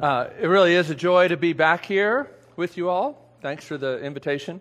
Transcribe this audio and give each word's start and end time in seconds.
Uh, 0.00 0.28
it 0.38 0.46
really 0.46 0.74
is 0.74 0.90
a 0.90 0.94
joy 0.94 1.26
to 1.26 1.38
be 1.38 1.54
back 1.54 1.86
here 1.86 2.30
with 2.54 2.76
you 2.76 2.90
all. 2.90 3.34
Thanks 3.40 3.64
for 3.64 3.78
the 3.78 3.98
invitation. 4.00 4.60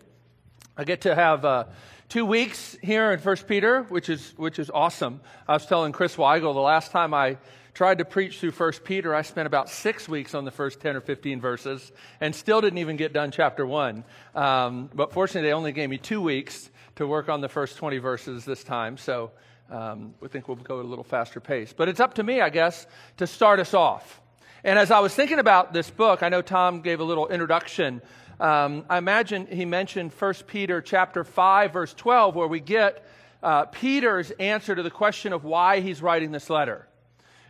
I 0.77 0.85
get 0.85 1.01
to 1.01 1.13
have 1.13 1.43
uh, 1.43 1.65
two 2.07 2.25
weeks 2.25 2.77
here 2.81 3.11
in 3.11 3.19
First 3.19 3.45
Peter, 3.45 3.83
which 3.83 4.07
is 4.07 4.33
which 4.37 4.59
is 4.59 4.69
awesome. 4.69 5.19
I 5.45 5.51
was 5.51 5.65
telling 5.65 5.91
Chris 5.91 6.15
Weigel 6.15 6.53
the 6.53 6.61
last 6.61 6.91
time 6.91 7.13
I 7.13 7.37
tried 7.73 7.97
to 7.97 8.05
preach 8.05 8.39
through 8.39 8.51
First 8.51 8.85
Peter, 8.85 9.13
I 9.13 9.23
spent 9.23 9.45
about 9.45 9.69
six 9.69 10.07
weeks 10.07 10.33
on 10.33 10.45
the 10.45 10.51
first 10.51 10.79
ten 10.79 10.95
or 10.95 11.01
fifteen 11.01 11.41
verses, 11.41 11.91
and 12.21 12.33
still 12.33 12.61
didn't 12.61 12.79
even 12.79 12.95
get 12.95 13.11
done 13.11 13.29
chapter 13.31 13.65
one. 13.65 14.05
Um, 14.35 14.89
but 14.93 15.11
fortunately, 15.11 15.49
they 15.49 15.53
only 15.53 15.73
gave 15.73 15.89
me 15.89 15.97
two 15.97 16.21
weeks 16.21 16.69
to 16.95 17.05
work 17.05 17.27
on 17.27 17.41
the 17.41 17.49
first 17.49 17.75
twenty 17.75 17.97
verses 17.97 18.45
this 18.45 18.63
time, 18.63 18.95
so. 18.95 19.31
Um, 19.67 20.13
we 20.19 20.27
think 20.27 20.47
we'll 20.47 20.57
go 20.57 20.79
at 20.79 20.85
a 20.85 20.87
little 20.87 21.03
faster 21.03 21.39
pace. 21.39 21.73
But 21.75 21.89
it's 21.89 21.99
up 21.99 22.13
to 22.13 22.23
me, 22.23 22.39
I 22.39 22.49
guess, 22.49 22.85
to 23.17 23.25
start 23.25 23.59
us 23.59 23.73
off. 23.73 24.21
And 24.65 24.79
as 24.79 24.89
I 24.89 24.99
was 24.99 25.13
thinking 25.13 25.37
about 25.37 25.73
this 25.73 25.91
book, 25.91 26.23
I 26.23 26.29
know 26.29 26.41
Tom 26.41 26.81
gave 26.81 26.99
a 26.99 27.03
little 27.03 27.27
introduction. 27.27 28.01
Um, 28.39 28.83
I 28.89 28.97
imagine 28.97 29.45
he 29.45 29.63
mentioned 29.63 30.11
1 30.11 30.33
Peter 30.47 30.81
chapter 30.81 31.23
5, 31.23 31.71
verse 31.71 31.93
12, 31.93 32.35
where 32.35 32.47
we 32.47 32.61
get 32.61 33.05
uh, 33.43 33.65
Peter's 33.65 34.31
answer 34.31 34.75
to 34.75 34.81
the 34.81 34.89
question 34.89 35.33
of 35.33 35.43
why 35.43 35.81
he's 35.81 36.01
writing 36.01 36.31
this 36.31 36.49
letter. 36.49 36.87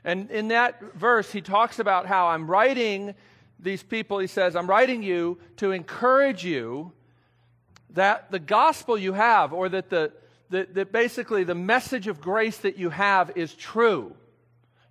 And 0.04 0.30
in 0.30 0.50
that 0.50 0.94
verse, 0.94 1.32
he 1.32 1.40
talks 1.40 1.80
about 1.80 2.06
how 2.06 2.28
I'm 2.28 2.52
writing 2.52 3.16
these 3.62 3.82
people, 3.82 4.20
he 4.20 4.28
says, 4.28 4.54
I'm 4.54 4.70
writing 4.70 5.02
you 5.02 5.38
to 5.56 5.72
encourage 5.72 6.44
you 6.44 6.92
that 7.92 8.30
the 8.30 8.40
gospel 8.40 8.98
you 8.98 9.14
have, 9.14 9.54
or 9.54 9.70
that, 9.70 9.90
the, 9.90 10.12
that, 10.50 10.74
that 10.74 10.92
basically 10.92 11.46
the 11.46 11.56
message 11.56 12.08
of 12.08 12.20
grace 12.20 12.58
that 12.58 12.78
you 12.78 12.90
have 12.90 13.32
is 13.38 13.54
true 13.54 14.18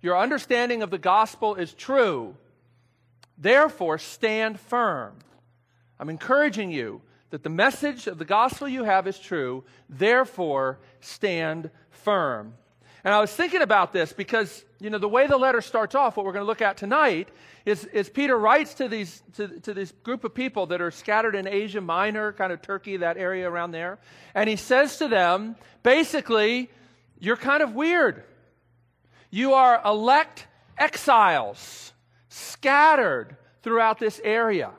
your 0.05 0.17
understanding 0.17 0.83
of 0.83 0.91
the 0.91 0.99
gospel 0.99 1.55
is 1.55 1.73
true. 1.73 2.35
Therefore, 3.39 3.97
stand 3.97 4.59
firm. 4.59 5.15
I'm 5.99 6.09
encouraging 6.09 6.71
you 6.71 7.01
that 7.31 7.41
the 7.41 7.49
message 7.49 8.05
of 8.05 8.19
the 8.19 8.23
gospel 8.23 8.67
you 8.67 8.83
have 8.83 9.07
is 9.07 9.17
true. 9.17 9.63
Therefore, 9.89 10.77
stand 11.01 11.71
firm. 11.89 12.53
And 13.03 13.13
I 13.13 13.19
was 13.19 13.31
thinking 13.31 13.63
about 13.63 13.93
this 13.93 14.13
because, 14.13 14.63
you 14.79 14.91
know, 14.91 14.99
the 14.99 15.09
way 15.09 15.25
the 15.25 15.37
letter 15.37 15.61
starts 15.61 15.95
off, 15.95 16.17
what 16.17 16.25
we're 16.25 16.33
going 16.33 16.43
to 16.43 16.47
look 16.47 16.61
at 16.61 16.77
tonight, 16.77 17.29
is, 17.65 17.85
is 17.85 18.07
Peter 18.07 18.37
writes 18.37 18.75
to, 18.75 18.87
these, 18.87 19.23
to, 19.37 19.59
to 19.61 19.73
this 19.73 19.91
group 20.03 20.23
of 20.23 20.35
people 20.35 20.67
that 20.67 20.81
are 20.81 20.91
scattered 20.91 21.35
in 21.35 21.47
Asia 21.47 21.81
Minor, 21.81 22.31
kind 22.31 22.53
of 22.53 22.61
Turkey, 22.61 22.97
that 22.97 23.17
area 23.17 23.49
around 23.49 23.71
there. 23.71 23.97
And 24.35 24.47
he 24.47 24.55
says 24.55 24.97
to 24.97 25.07
them, 25.07 25.55
basically, 25.81 26.69
you're 27.19 27.37
kind 27.37 27.63
of 27.63 27.73
weird. 27.73 28.23
You 29.35 29.55
are 29.55 29.81
elect 29.83 30.47
exiles 30.77 31.91
scattered 32.29 33.35
throughout 33.63 33.99
this 33.99 34.21
area. 34.23 34.71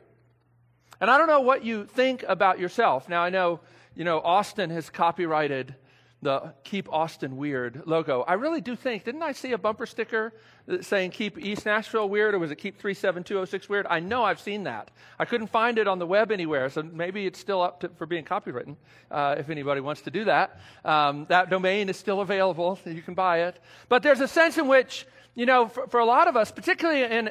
And 0.98 1.10
I 1.10 1.18
don't 1.18 1.26
know 1.26 1.42
what 1.42 1.62
you 1.62 1.84
think 1.84 2.24
about 2.26 2.58
yourself. 2.58 3.06
Now, 3.06 3.20
I 3.20 3.28
know, 3.28 3.60
you 3.94 4.02
know, 4.02 4.18
Austin 4.20 4.70
has 4.70 4.88
copyrighted 4.88 5.74
the 6.22 6.54
Keep 6.64 6.90
Austin 6.90 7.36
Weird 7.36 7.82
logo. 7.84 8.22
I 8.22 8.32
really 8.32 8.62
do 8.62 8.76
think, 8.76 9.04
didn't 9.04 9.22
I 9.22 9.32
see 9.32 9.52
a 9.52 9.58
bumper 9.58 9.84
sticker 9.84 10.32
saying 10.80 11.12
Keep 11.12 11.38
East 11.38 11.64
Nashville 11.64 12.08
Weird, 12.08 12.34
or 12.34 12.38
was 12.38 12.50
it 12.50 12.56
Keep 12.56 12.78
37206 12.78 13.68
Weird? 13.68 13.86
I 13.88 14.00
know 14.00 14.24
I've 14.24 14.40
seen 14.40 14.64
that. 14.64 14.90
I 15.18 15.24
couldn't 15.24 15.46
find 15.48 15.78
it 15.78 15.86
on 15.86 15.98
the 15.98 16.06
web 16.06 16.32
anywhere, 16.32 16.68
so 16.68 16.82
maybe 16.82 17.26
it's 17.26 17.38
still 17.38 17.62
up 17.62 17.80
to, 17.80 17.88
for 17.90 18.06
being 18.06 18.24
copywritten 18.24 18.76
uh, 19.10 19.36
if 19.38 19.48
anybody 19.48 19.80
wants 19.80 20.02
to 20.02 20.10
do 20.10 20.24
that. 20.24 20.60
Um, 20.84 21.26
that 21.28 21.50
domain 21.50 21.88
is 21.88 21.96
still 21.96 22.20
available, 22.20 22.78
you 22.84 23.02
can 23.02 23.14
buy 23.14 23.42
it. 23.42 23.60
But 23.88 24.02
there's 24.02 24.20
a 24.20 24.28
sense 24.28 24.58
in 24.58 24.66
which, 24.66 25.06
you 25.34 25.46
know, 25.46 25.68
for, 25.68 25.86
for 25.86 26.00
a 26.00 26.04
lot 26.04 26.26
of 26.26 26.36
us, 26.36 26.50
particularly 26.50 27.02
in, 27.04 27.28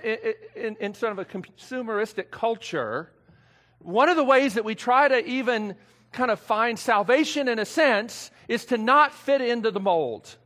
in, 0.55 0.75
in 0.79 0.93
sort 0.93 1.11
of 1.11 1.19
a 1.19 1.25
consumeristic 1.25 2.31
culture, 2.31 3.11
one 3.79 4.09
of 4.09 4.15
the 4.15 4.23
ways 4.23 4.53
that 4.53 4.63
we 4.63 4.75
try 4.75 5.07
to 5.07 5.25
even 5.25 5.75
kind 6.11 6.31
of 6.31 6.39
find 6.39 6.79
salvation 6.79 7.49
in 7.49 7.59
a 7.59 7.65
sense 7.65 8.31
is 8.47 8.65
to 8.65 8.77
not 8.77 9.13
fit 9.13 9.41
into 9.41 9.69
the 9.69 9.79
mold, 9.79 10.37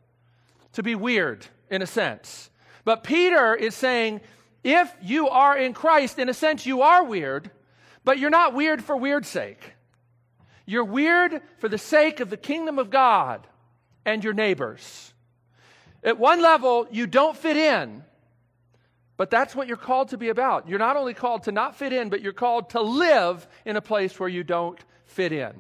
to 0.73 0.81
be 0.81 0.95
weird 0.95 1.45
in 1.69 1.81
a 1.81 1.87
sense. 1.87 2.49
But 2.83 3.03
Peter 3.03 3.55
is 3.55 3.75
saying, 3.75 4.21
if 4.63 4.93
you 5.01 5.29
are 5.29 5.57
in 5.57 5.73
Christ, 5.73 6.19
in 6.19 6.29
a 6.29 6.33
sense, 6.33 6.65
you 6.65 6.81
are 6.81 7.03
weird, 7.03 7.51
but 8.03 8.19
you're 8.19 8.29
not 8.29 8.53
weird 8.53 8.83
for 8.83 8.97
weird's 8.97 9.29
sake. 9.29 9.73
You're 10.65 10.85
weird 10.85 11.41
for 11.57 11.67
the 11.67 11.77
sake 11.77 12.19
of 12.19 12.29
the 12.29 12.37
kingdom 12.37 12.77
of 12.77 12.89
God 12.89 13.47
and 14.05 14.23
your 14.23 14.33
neighbors. 14.33 15.13
At 16.03 16.19
one 16.19 16.41
level, 16.41 16.87
you 16.91 17.07
don't 17.07 17.35
fit 17.35 17.57
in, 17.57 18.03
but 19.17 19.29
that's 19.29 19.55
what 19.55 19.67
you're 19.67 19.77
called 19.77 20.09
to 20.09 20.17
be 20.17 20.29
about. 20.29 20.69
You're 20.69 20.79
not 20.79 20.95
only 20.95 21.13
called 21.13 21.43
to 21.43 21.51
not 21.51 21.75
fit 21.75 21.91
in, 21.91 22.09
but 22.09 22.21
you're 22.21 22.33
called 22.33 22.69
to 22.71 22.81
live 22.81 23.47
in 23.65 23.75
a 23.75 23.81
place 23.81 24.19
where 24.19 24.29
you 24.29 24.43
don't 24.43 24.79
fit 25.05 25.31
in. 25.31 25.53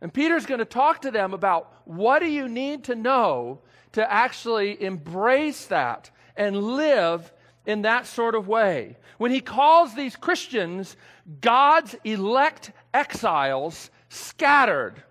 And 0.00 0.12
Peter's 0.12 0.46
going 0.46 0.58
to 0.58 0.64
talk 0.64 1.02
to 1.02 1.10
them 1.10 1.34
about 1.34 1.72
what 1.84 2.20
do 2.20 2.26
you 2.26 2.48
need 2.48 2.84
to 2.84 2.94
know 2.94 3.60
to 3.92 4.12
actually 4.12 4.80
embrace 4.82 5.66
that 5.66 6.10
and 6.36 6.56
live 6.56 7.32
in 7.66 7.82
that 7.82 8.06
sort 8.06 8.34
of 8.34 8.46
way. 8.46 8.96
When 9.18 9.30
he 9.30 9.40
calls 9.40 9.94
these 9.94 10.14
Christians 10.14 10.96
God's 11.40 11.96
elect 12.04 12.72
exiles 12.94 13.90
scattered. 14.08 15.02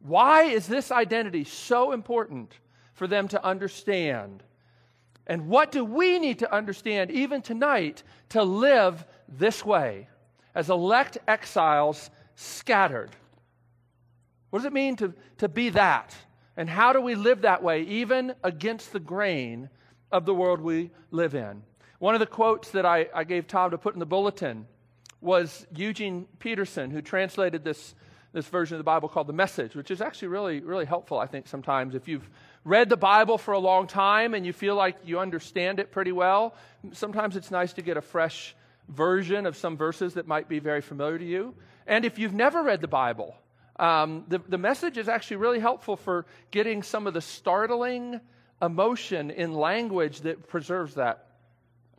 Why 0.00 0.44
is 0.44 0.66
this 0.66 0.92
identity 0.92 1.44
so 1.44 1.92
important 1.92 2.54
for 2.94 3.06
them 3.06 3.28
to 3.28 3.44
understand? 3.44 4.42
And 5.26 5.48
what 5.48 5.72
do 5.72 5.84
we 5.84 6.18
need 6.18 6.40
to 6.40 6.54
understand 6.54 7.10
even 7.10 7.42
tonight 7.42 8.02
to 8.30 8.42
live 8.42 9.04
this 9.28 9.64
way? 9.64 10.08
as 10.54 10.70
elect 10.70 11.18
exiles 11.28 12.10
scattered. 12.40 13.10
What 14.48 14.60
does 14.60 14.66
it 14.66 14.72
mean 14.72 14.96
to, 14.96 15.12
to 15.38 15.48
be 15.48 15.68
that? 15.70 16.16
And 16.56 16.68
how 16.68 16.92
do 16.92 17.00
we 17.00 17.14
live 17.14 17.42
that 17.42 17.62
way, 17.62 17.82
even 17.82 18.34
against 18.42 18.92
the 18.92 19.00
grain 19.00 19.68
of 20.10 20.24
the 20.24 20.34
world 20.34 20.60
we 20.60 20.90
live 21.10 21.34
in? 21.34 21.62
One 21.98 22.14
of 22.14 22.20
the 22.20 22.26
quotes 22.26 22.70
that 22.70 22.86
I, 22.86 23.08
I 23.14 23.24
gave 23.24 23.46
Tom 23.46 23.72
to 23.72 23.78
put 23.78 23.94
in 23.94 24.00
the 24.00 24.06
bulletin 24.06 24.66
was 25.20 25.66
Eugene 25.76 26.26
Peterson, 26.38 26.90
who 26.90 27.02
translated 27.02 27.62
this, 27.62 27.94
this 28.32 28.46
version 28.46 28.74
of 28.74 28.78
the 28.78 28.84
Bible 28.84 29.10
called 29.10 29.26
The 29.26 29.34
Message, 29.34 29.76
which 29.76 29.90
is 29.90 30.00
actually 30.00 30.28
really, 30.28 30.60
really 30.60 30.86
helpful, 30.86 31.18
I 31.18 31.26
think, 31.26 31.46
sometimes. 31.46 31.94
If 31.94 32.08
you've 32.08 32.28
read 32.64 32.88
the 32.88 32.96
Bible 32.96 33.36
for 33.36 33.52
a 33.52 33.58
long 33.58 33.86
time 33.86 34.32
and 34.32 34.46
you 34.46 34.54
feel 34.54 34.76
like 34.76 34.96
you 35.04 35.20
understand 35.20 35.78
it 35.78 35.92
pretty 35.92 36.12
well, 36.12 36.54
sometimes 36.92 37.36
it's 37.36 37.50
nice 37.50 37.74
to 37.74 37.82
get 37.82 37.98
a 37.98 38.02
fresh 38.02 38.56
version 38.88 39.44
of 39.44 39.56
some 39.56 39.76
verses 39.76 40.14
that 40.14 40.26
might 40.26 40.48
be 40.48 40.58
very 40.58 40.80
familiar 40.80 41.18
to 41.18 41.24
you. 41.24 41.54
And 41.90 42.04
if 42.04 42.20
you've 42.20 42.32
never 42.32 42.62
read 42.62 42.80
the 42.80 42.88
Bible, 42.88 43.34
um, 43.76 44.24
the, 44.28 44.38
the 44.38 44.58
message 44.58 44.96
is 44.96 45.08
actually 45.08 45.38
really 45.38 45.58
helpful 45.58 45.96
for 45.96 46.24
getting 46.52 46.84
some 46.84 47.08
of 47.08 47.14
the 47.14 47.20
startling 47.20 48.20
emotion 48.62 49.32
in 49.32 49.52
language 49.54 50.20
that 50.20 50.46
preserves 50.46 50.94
that 50.94 51.26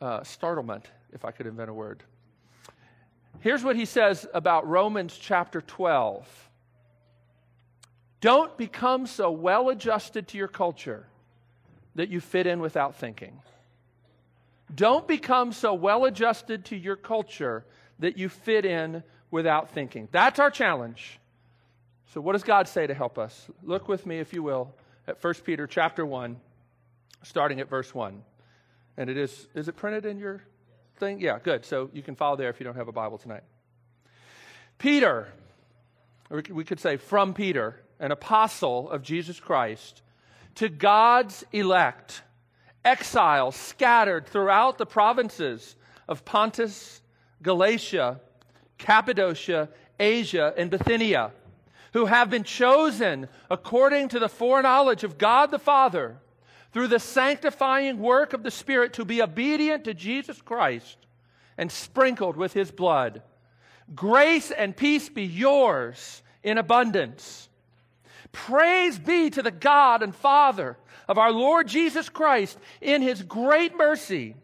uh, 0.02 0.24
startlement, 0.24 0.86
if 1.12 1.26
I 1.26 1.32
could 1.32 1.46
invent 1.46 1.70
a 1.70 1.74
word. 1.74 2.04
Here's 3.42 3.66
what 3.66 3.76
he 3.76 3.84
says 3.84 4.26
about 4.34 4.66
Romans 4.66 5.18
chapter 5.18 5.60
12. 5.60 6.50
Don't 8.22 8.58
become 8.58 9.06
so 9.06 9.30
well 9.30 9.68
adjusted 9.68 10.30
to 10.30 10.38
your 10.38 10.48
culture 10.48 11.06
that 11.96 12.08
you 12.08 12.22
fit 12.22 12.48
in 12.48 12.62
without 12.62 12.96
thinking. 12.96 13.42
Don't 14.74 15.06
become 15.06 15.52
so 15.52 15.74
well 15.74 16.06
adjusted 16.06 16.64
to 16.66 16.78
your 16.78 16.96
culture 16.96 17.66
that 18.00 18.18
you 18.18 18.30
fit 18.30 18.64
in 18.64 19.04
without 19.32 19.72
thinking. 19.72 20.08
That's 20.12 20.40
our 20.40 20.52
challenge. 20.52 21.20
So 22.14 22.22
what 22.22 22.34
does 22.34 22.44
God 22.44 22.68
say 22.68 22.86
to 22.86 22.94
help 22.94 23.18
us? 23.18 23.48
Look 23.64 23.88
with 23.88 24.06
me 24.06 24.20
if 24.20 24.34
you 24.34 24.44
will 24.44 24.74
at 25.08 25.24
1 25.24 25.34
Peter 25.46 25.66
chapter 25.66 26.06
1 26.06 26.38
starting 27.24 27.60
at 27.60 27.70
verse 27.70 27.96
1. 27.96 28.22
And 28.98 29.10
it 29.10 29.18
is 29.18 29.48
is 29.56 29.68
it 29.68 29.78
printed 29.78 30.06
in 30.06 30.20
your 30.20 30.44
thing? 30.98 31.22
Yeah, 31.22 31.40
good. 31.42 31.66
So 31.66 31.90
you 31.94 32.04
can 32.04 32.16
follow 32.16 32.36
there 32.36 32.50
if 32.50 32.60
you 32.60 32.66
don't 32.66 32.76
have 32.76 32.90
a 32.90 32.92
Bible 32.92 33.18
tonight. 33.18 33.44
Peter, 34.78 35.28
or 36.30 36.44
we 36.50 36.64
could 36.64 36.80
say 36.80 36.98
from 36.98 37.34
Peter, 37.34 37.80
an 38.00 38.12
apostle 38.12 38.90
of 38.90 39.02
Jesus 39.02 39.40
Christ, 39.40 40.02
to 40.56 40.68
God's 40.68 41.46
elect 41.54 42.24
exiles 42.84 43.56
scattered 43.56 44.28
throughout 44.28 44.78
the 44.78 44.86
provinces 44.86 45.76
of 46.08 46.26
Pontus, 46.26 47.02
Galatia, 47.42 48.20
Cappadocia, 48.82 49.70
Asia, 50.00 50.54
and 50.58 50.70
Bithynia, 50.70 51.32
who 51.94 52.06
have 52.06 52.30
been 52.30 52.44
chosen 52.44 53.28
according 53.50 54.10
to 54.10 54.20
the 54.20 54.30
foreknowledge 54.30 55.04
of 55.04 55.18
God 55.18 55.52
the 55.52 55.60
Father 55.60 56.18
through 56.74 56.88
the 56.88 57.00
sanctifying 57.00 58.00
work 58.00 58.34
of 58.34 58.44
the 58.44 58.52
Spirit 58.52 58.94
to 58.94 59.06
be 59.06 59.22
obedient 59.22 59.84
to 59.86 59.94
Jesus 59.94 60.42
Christ 60.42 60.98
and 61.58 61.72
sprinkled 61.72 62.38
with 62.38 62.54
his 62.54 62.72
blood. 62.72 63.22
Grace 63.94 64.52
and 64.52 64.76
peace 64.76 65.10
be 65.10 65.26
yours 65.26 66.24
in 66.44 66.58
abundance. 66.58 67.50
Praise 68.32 68.98
be 68.98 69.30
to 69.30 69.42
the 69.42 69.52
God 69.52 70.02
and 70.02 70.16
Father 70.16 70.78
of 71.08 71.18
our 71.18 71.32
Lord 71.32 71.68
Jesus 71.68 72.08
Christ, 72.08 72.58
in 72.80 73.02
his 73.02 73.22
great 73.22 73.76
mercy, 73.76 74.36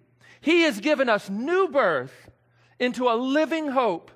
he 0.42 0.64
has 0.64 0.82
given 0.82 1.08
us 1.08 1.30
new 1.30 1.70
birth 1.70 2.30
into 2.78 3.08
a 3.08 3.16
living 3.16 3.70
hope 3.70 4.12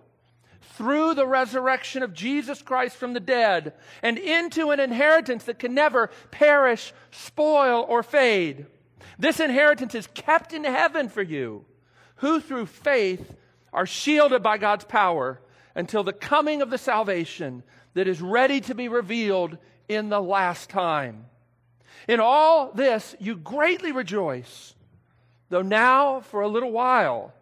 through 0.73 1.13
the 1.13 1.27
resurrection 1.27 2.03
of 2.03 2.13
Jesus 2.13 2.61
Christ 2.61 2.95
from 2.95 3.13
the 3.13 3.19
dead 3.19 3.73
and 4.01 4.17
into 4.17 4.71
an 4.71 4.79
inheritance 4.79 5.43
that 5.45 5.59
can 5.59 5.73
never 5.73 6.09
perish, 6.31 6.93
spoil, 7.11 7.85
or 7.87 8.03
fade. 8.03 8.65
This 9.19 9.39
inheritance 9.39 9.95
is 9.95 10.07
kept 10.07 10.53
in 10.53 10.63
heaven 10.63 11.09
for 11.09 11.21
you, 11.21 11.65
who 12.15 12.39
through 12.39 12.67
faith 12.67 13.35
are 13.73 13.85
shielded 13.85 14.43
by 14.43 14.57
God's 14.57 14.85
power 14.85 15.41
until 15.75 16.03
the 16.03 16.13
coming 16.13 16.61
of 16.61 16.69
the 16.69 16.77
salvation 16.77 17.63
that 17.93 18.07
is 18.07 18.21
ready 18.21 18.61
to 18.61 18.75
be 18.75 18.87
revealed 18.87 19.57
in 19.87 20.09
the 20.09 20.21
last 20.21 20.69
time. 20.69 21.25
In 22.07 22.19
all 22.19 22.71
this, 22.71 23.15
you 23.19 23.35
greatly 23.35 23.91
rejoice, 23.91 24.73
though 25.49 25.61
now, 25.61 26.21
for 26.21 26.41
a 26.41 26.47
little 26.47 26.71
while, 26.71 27.33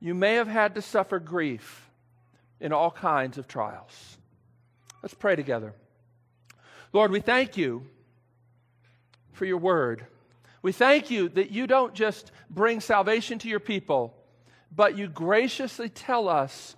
you 0.00 0.14
may 0.14 0.34
have 0.34 0.48
had 0.48 0.74
to 0.74 0.82
suffer 0.82 1.18
grief 1.18 1.87
in 2.60 2.72
all 2.72 2.90
kinds 2.90 3.38
of 3.38 3.46
trials. 3.48 4.18
Let's 5.02 5.14
pray 5.14 5.36
together. 5.36 5.74
Lord, 6.92 7.10
we 7.10 7.20
thank 7.20 7.56
you 7.56 7.84
for 9.32 9.44
your 9.44 9.58
word. 9.58 10.04
We 10.62 10.72
thank 10.72 11.10
you 11.10 11.28
that 11.30 11.50
you 11.50 11.66
don't 11.66 11.94
just 11.94 12.32
bring 12.50 12.80
salvation 12.80 13.38
to 13.40 13.48
your 13.48 13.60
people, 13.60 14.14
but 14.74 14.98
you 14.98 15.06
graciously 15.06 15.88
tell 15.88 16.28
us 16.28 16.76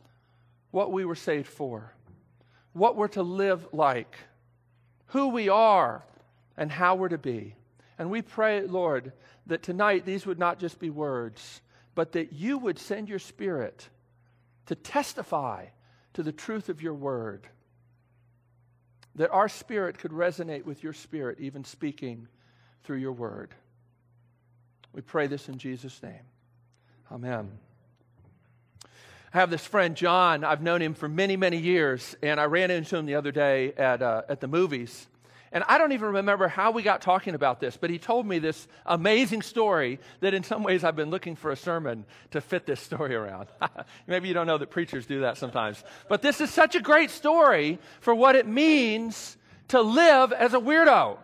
what 0.71 0.93
we 0.93 1.05
were 1.05 1.15
saved 1.15 1.49
for, 1.49 1.93
what 2.73 2.97
we're 2.97 3.09
to 3.09 3.23
live 3.23 3.67
like, 3.73 4.17
who 5.07 5.29
we 5.29 5.49
are, 5.49 6.05
and 6.57 6.71
how 6.71 6.95
we're 6.95 7.09
to 7.09 7.19
be. 7.19 7.55
And 7.99 8.11
we 8.11 8.23
pray, 8.23 8.67
Lord, 8.67 9.13
that 9.47 9.63
tonight 9.63 10.05
these 10.05 10.27
would 10.27 10.39
not 10.39 10.59
just 10.59 10.79
be 10.79 10.91
words, 10.91 11.63
but 11.95 12.13
that 12.13 12.33
you 12.33 12.59
would 12.59 12.79
send 12.79 13.09
your 13.09 13.19
spirit 13.19 13.89
to 14.71 14.77
testify 14.77 15.67
to 16.13 16.23
the 16.23 16.31
truth 16.31 16.69
of 16.69 16.81
your 16.81 16.95
word. 16.95 17.49
That 19.17 19.29
our 19.33 19.49
spirit 19.49 19.99
could 19.99 20.13
resonate 20.13 20.65
with 20.65 20.85
your 20.85 20.93
spirit, 20.93 21.41
even 21.41 21.65
speaking 21.65 22.29
through 22.85 22.99
your 22.99 23.11
word. 23.11 23.53
We 24.93 25.01
pray 25.01 25.27
this 25.27 25.49
in 25.49 25.59
Jesus' 25.59 26.01
name. 26.05 26.23
Amen. 27.11 27.51
I 28.85 29.39
have 29.39 29.51
this 29.51 29.67
friend, 29.67 29.97
John. 29.97 30.45
I've 30.45 30.63
known 30.63 30.81
him 30.81 30.95
for 30.95 31.09
many, 31.09 31.37
many 31.37 31.59
years, 31.59 32.15
and 32.23 32.39
I 32.39 32.45
ran 32.45 32.71
into 32.71 32.97
him 32.97 33.07
the 33.07 33.17
other 33.17 33.33
day 33.33 33.73
at, 33.73 34.03
uh, 34.03 34.23
at 34.29 34.39
the 34.39 34.47
movies. 34.47 35.09
And 35.53 35.65
I 35.67 35.79
don't 35.79 35.93
even 35.93 36.13
remember 36.13 36.47
how 36.47 36.71
we 36.71 36.83
got 36.83 37.03
talking 37.03 37.35
about 37.35 37.61
this, 37.61 37.77
but 37.77 37.91
he 37.91 37.99
told 37.99 38.25
me 38.25 38.39
this 38.39 38.69
amazing 38.87 39.43
story 39.43 39.99
that 40.21 40.33
in 40.33 40.45
some 40.45 40.63
ways 40.63 40.85
I've 40.85 40.95
been 40.95 41.11
looking 41.11 41.35
for 41.35 41.51
a 41.51 41.57
sermon 41.57 42.05
to 42.31 42.41
fit 42.41 42.67
this 42.67 42.81
story 42.81 43.17
around. 43.17 43.49
Maybe 44.07 44.29
you 44.29 44.35
don't 44.35 44.47
know 44.47 44.59
that 44.59 44.71
preachers 44.71 45.07
do 45.07 45.23
that 45.23 45.39
sometimes. 45.39 45.83
But 46.09 46.23
this 46.23 46.41
is 46.41 46.51
such 46.51 46.77
a 46.77 46.81
great 46.81 47.11
story 47.11 47.79
for 48.01 48.15
what 48.15 48.37
it 48.37 48.47
means 48.47 49.37
to 49.69 49.81
live 49.81 50.33
as 50.33 50.55
a 50.55 50.59
weirdo. 50.59 51.19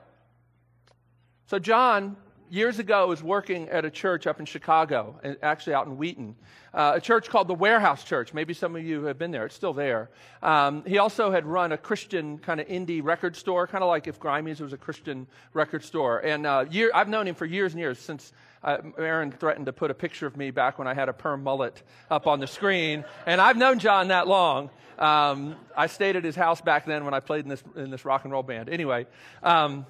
So, 1.46 1.60
John 1.60 2.16
years 2.50 2.78
ago 2.78 3.08
was 3.08 3.22
working 3.22 3.68
at 3.68 3.84
a 3.84 3.90
church 3.90 4.26
up 4.26 4.40
in 4.40 4.46
Chicago, 4.46 5.20
actually 5.42 5.74
out 5.74 5.86
in 5.86 5.96
Wheaton, 5.96 6.34
uh, 6.72 6.92
a 6.96 7.00
church 7.00 7.28
called 7.28 7.48
the 7.48 7.54
Warehouse 7.54 8.04
Church. 8.04 8.34
Maybe 8.34 8.52
some 8.52 8.76
of 8.76 8.84
you 8.84 9.04
have 9.04 9.18
been 9.18 9.30
there. 9.30 9.46
It's 9.46 9.54
still 9.54 9.72
there. 9.72 10.10
Um, 10.42 10.84
he 10.86 10.98
also 10.98 11.30
had 11.30 11.46
run 11.46 11.72
a 11.72 11.78
Christian 11.78 12.38
kind 12.38 12.60
of 12.60 12.68
indie 12.68 13.02
record 13.02 13.34
store, 13.34 13.66
kind 13.66 13.82
of 13.82 13.88
like 13.88 14.06
if 14.06 14.20
Grimey's 14.20 14.60
was 14.60 14.72
a 14.72 14.76
Christian 14.76 15.26
record 15.54 15.84
store. 15.84 16.20
And 16.20 16.46
uh, 16.46 16.66
year, 16.70 16.90
I've 16.94 17.08
known 17.08 17.26
him 17.26 17.34
for 17.34 17.46
years 17.46 17.72
and 17.72 17.80
years 17.80 17.98
since 17.98 18.32
uh, 18.62 18.78
Aaron 18.98 19.32
threatened 19.32 19.66
to 19.66 19.72
put 19.72 19.90
a 19.90 19.94
picture 19.94 20.26
of 20.26 20.36
me 20.36 20.50
back 20.50 20.78
when 20.78 20.86
I 20.86 20.94
had 20.94 21.08
a 21.08 21.12
perm 21.12 21.42
mullet 21.42 21.82
up 22.10 22.26
on 22.26 22.40
the 22.40 22.46
screen. 22.46 23.04
And 23.24 23.40
I've 23.40 23.56
known 23.56 23.78
John 23.78 24.08
that 24.08 24.28
long. 24.28 24.70
Um, 24.98 25.56
I 25.76 25.88
stayed 25.88 26.16
at 26.16 26.24
his 26.24 26.36
house 26.36 26.60
back 26.60 26.86
then 26.86 27.04
when 27.04 27.14
I 27.14 27.20
played 27.20 27.44
in 27.44 27.50
this, 27.50 27.62
in 27.76 27.90
this 27.90 28.04
rock 28.04 28.24
and 28.24 28.32
roll 28.32 28.42
band. 28.42 28.68
Anyway, 28.68 29.06
um, 29.42 29.86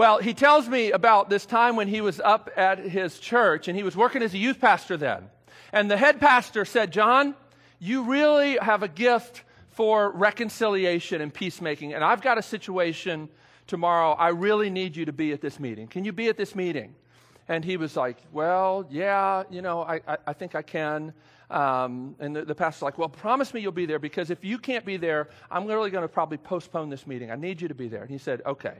well, 0.00 0.16
he 0.16 0.32
tells 0.32 0.66
me 0.66 0.92
about 0.92 1.28
this 1.28 1.44
time 1.44 1.76
when 1.76 1.86
he 1.86 2.00
was 2.00 2.20
up 2.20 2.48
at 2.56 2.78
his 2.78 3.18
church 3.18 3.68
and 3.68 3.76
he 3.76 3.82
was 3.82 3.94
working 3.94 4.22
as 4.22 4.32
a 4.32 4.38
youth 4.38 4.58
pastor 4.58 4.96
then. 4.96 5.28
And 5.74 5.90
the 5.90 5.98
head 5.98 6.20
pastor 6.20 6.64
said, 6.64 6.90
John, 6.90 7.34
you 7.78 8.04
really 8.04 8.56
have 8.56 8.82
a 8.82 8.88
gift 8.88 9.42
for 9.72 10.10
reconciliation 10.12 11.20
and 11.20 11.34
peacemaking. 11.34 11.92
And 11.92 12.02
I've 12.02 12.22
got 12.22 12.38
a 12.38 12.42
situation 12.42 13.28
tomorrow. 13.66 14.12
I 14.12 14.28
really 14.28 14.70
need 14.70 14.96
you 14.96 15.04
to 15.04 15.12
be 15.12 15.32
at 15.32 15.42
this 15.42 15.60
meeting. 15.60 15.86
Can 15.86 16.06
you 16.06 16.12
be 16.12 16.28
at 16.28 16.38
this 16.38 16.54
meeting? 16.54 16.94
And 17.46 17.62
he 17.62 17.76
was 17.76 17.94
like, 17.94 18.16
Well, 18.32 18.86
yeah, 18.88 19.42
you 19.50 19.60
know, 19.60 19.82
I, 19.82 20.00
I, 20.08 20.16
I 20.28 20.32
think 20.32 20.54
I 20.54 20.62
can. 20.62 21.12
Um, 21.50 22.16
and 22.20 22.34
the, 22.34 22.46
the 22.46 22.54
pastor's 22.54 22.80
like, 22.80 22.96
Well, 22.96 23.10
promise 23.10 23.52
me 23.52 23.60
you'll 23.60 23.70
be 23.70 23.84
there 23.84 23.98
because 23.98 24.30
if 24.30 24.46
you 24.46 24.56
can't 24.56 24.86
be 24.86 24.96
there, 24.96 25.28
I'm 25.50 25.66
really 25.66 25.90
going 25.90 26.04
to 26.04 26.08
probably 26.08 26.38
postpone 26.38 26.88
this 26.88 27.06
meeting. 27.06 27.30
I 27.30 27.36
need 27.36 27.60
you 27.60 27.68
to 27.68 27.74
be 27.74 27.88
there. 27.88 28.00
And 28.00 28.10
he 28.10 28.16
said, 28.16 28.40
Okay. 28.46 28.78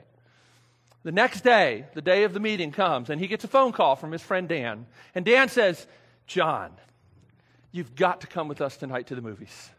The 1.03 1.13
next 1.13 1.43
day, 1.43 1.87
the 1.95 2.03
day 2.03 2.25
of 2.25 2.35
the 2.35 2.41
meeting 2.41 2.73
comes, 2.73 3.09
and 3.09 3.21
he 3.21 3.27
gets 3.27 3.45
a 3.45 3.49
phone 3.49 3.73
call 3.73 3.97
from 3.97 4.13
his 4.13 4.23
friend 4.23 4.49
Dan. 4.49 4.87
And 5.15 5.25
Dan 5.25 5.49
says, 5.49 5.87
John, 6.27 6.73
you've 7.73 7.95
got 7.95 8.21
to 8.21 8.27
come 8.27 8.49
with 8.49 8.61
us 8.61 8.77
tonight 8.77 9.07
to 9.07 9.15
the 9.15 9.23
movies. 9.23 9.71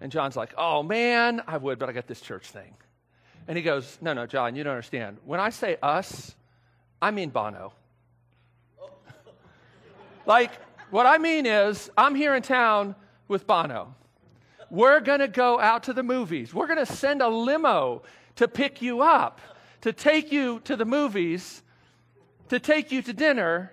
And 0.00 0.12
John's 0.12 0.36
like, 0.36 0.52
Oh 0.58 0.82
man, 0.82 1.42
I 1.46 1.56
would, 1.56 1.78
but 1.78 1.88
I 1.88 1.92
got 1.92 2.06
this 2.06 2.20
church 2.20 2.46
thing. 2.46 2.74
And 3.48 3.56
he 3.56 3.62
goes, 3.62 3.96
No, 4.02 4.12
no, 4.12 4.26
John, 4.26 4.54
you 4.54 4.64
don't 4.64 4.72
understand. 4.72 5.16
When 5.24 5.40
I 5.40 5.48
say 5.48 5.78
us, 5.82 6.34
I 7.00 7.10
mean 7.10 7.30
Bono. 7.30 7.72
like, 10.26 10.52
what 10.90 11.06
I 11.06 11.16
mean 11.16 11.46
is, 11.46 11.90
I'm 11.96 12.14
here 12.14 12.34
in 12.34 12.42
town 12.42 12.94
with 13.28 13.46
Bono. 13.46 13.94
We're 14.70 15.00
going 15.00 15.20
to 15.20 15.28
go 15.28 15.58
out 15.58 15.84
to 15.84 15.94
the 15.94 16.02
movies. 16.02 16.52
We're 16.52 16.66
going 16.66 16.84
to 16.84 16.92
send 16.92 17.22
a 17.22 17.28
limo 17.28 18.02
to 18.36 18.46
pick 18.46 18.82
you 18.82 19.00
up 19.00 19.40
to 19.82 19.92
take 19.92 20.32
you 20.32 20.60
to 20.60 20.76
the 20.76 20.84
movies, 20.84 21.62
to 22.48 22.58
take 22.58 22.90
you 22.90 23.02
to 23.02 23.12
dinner, 23.12 23.72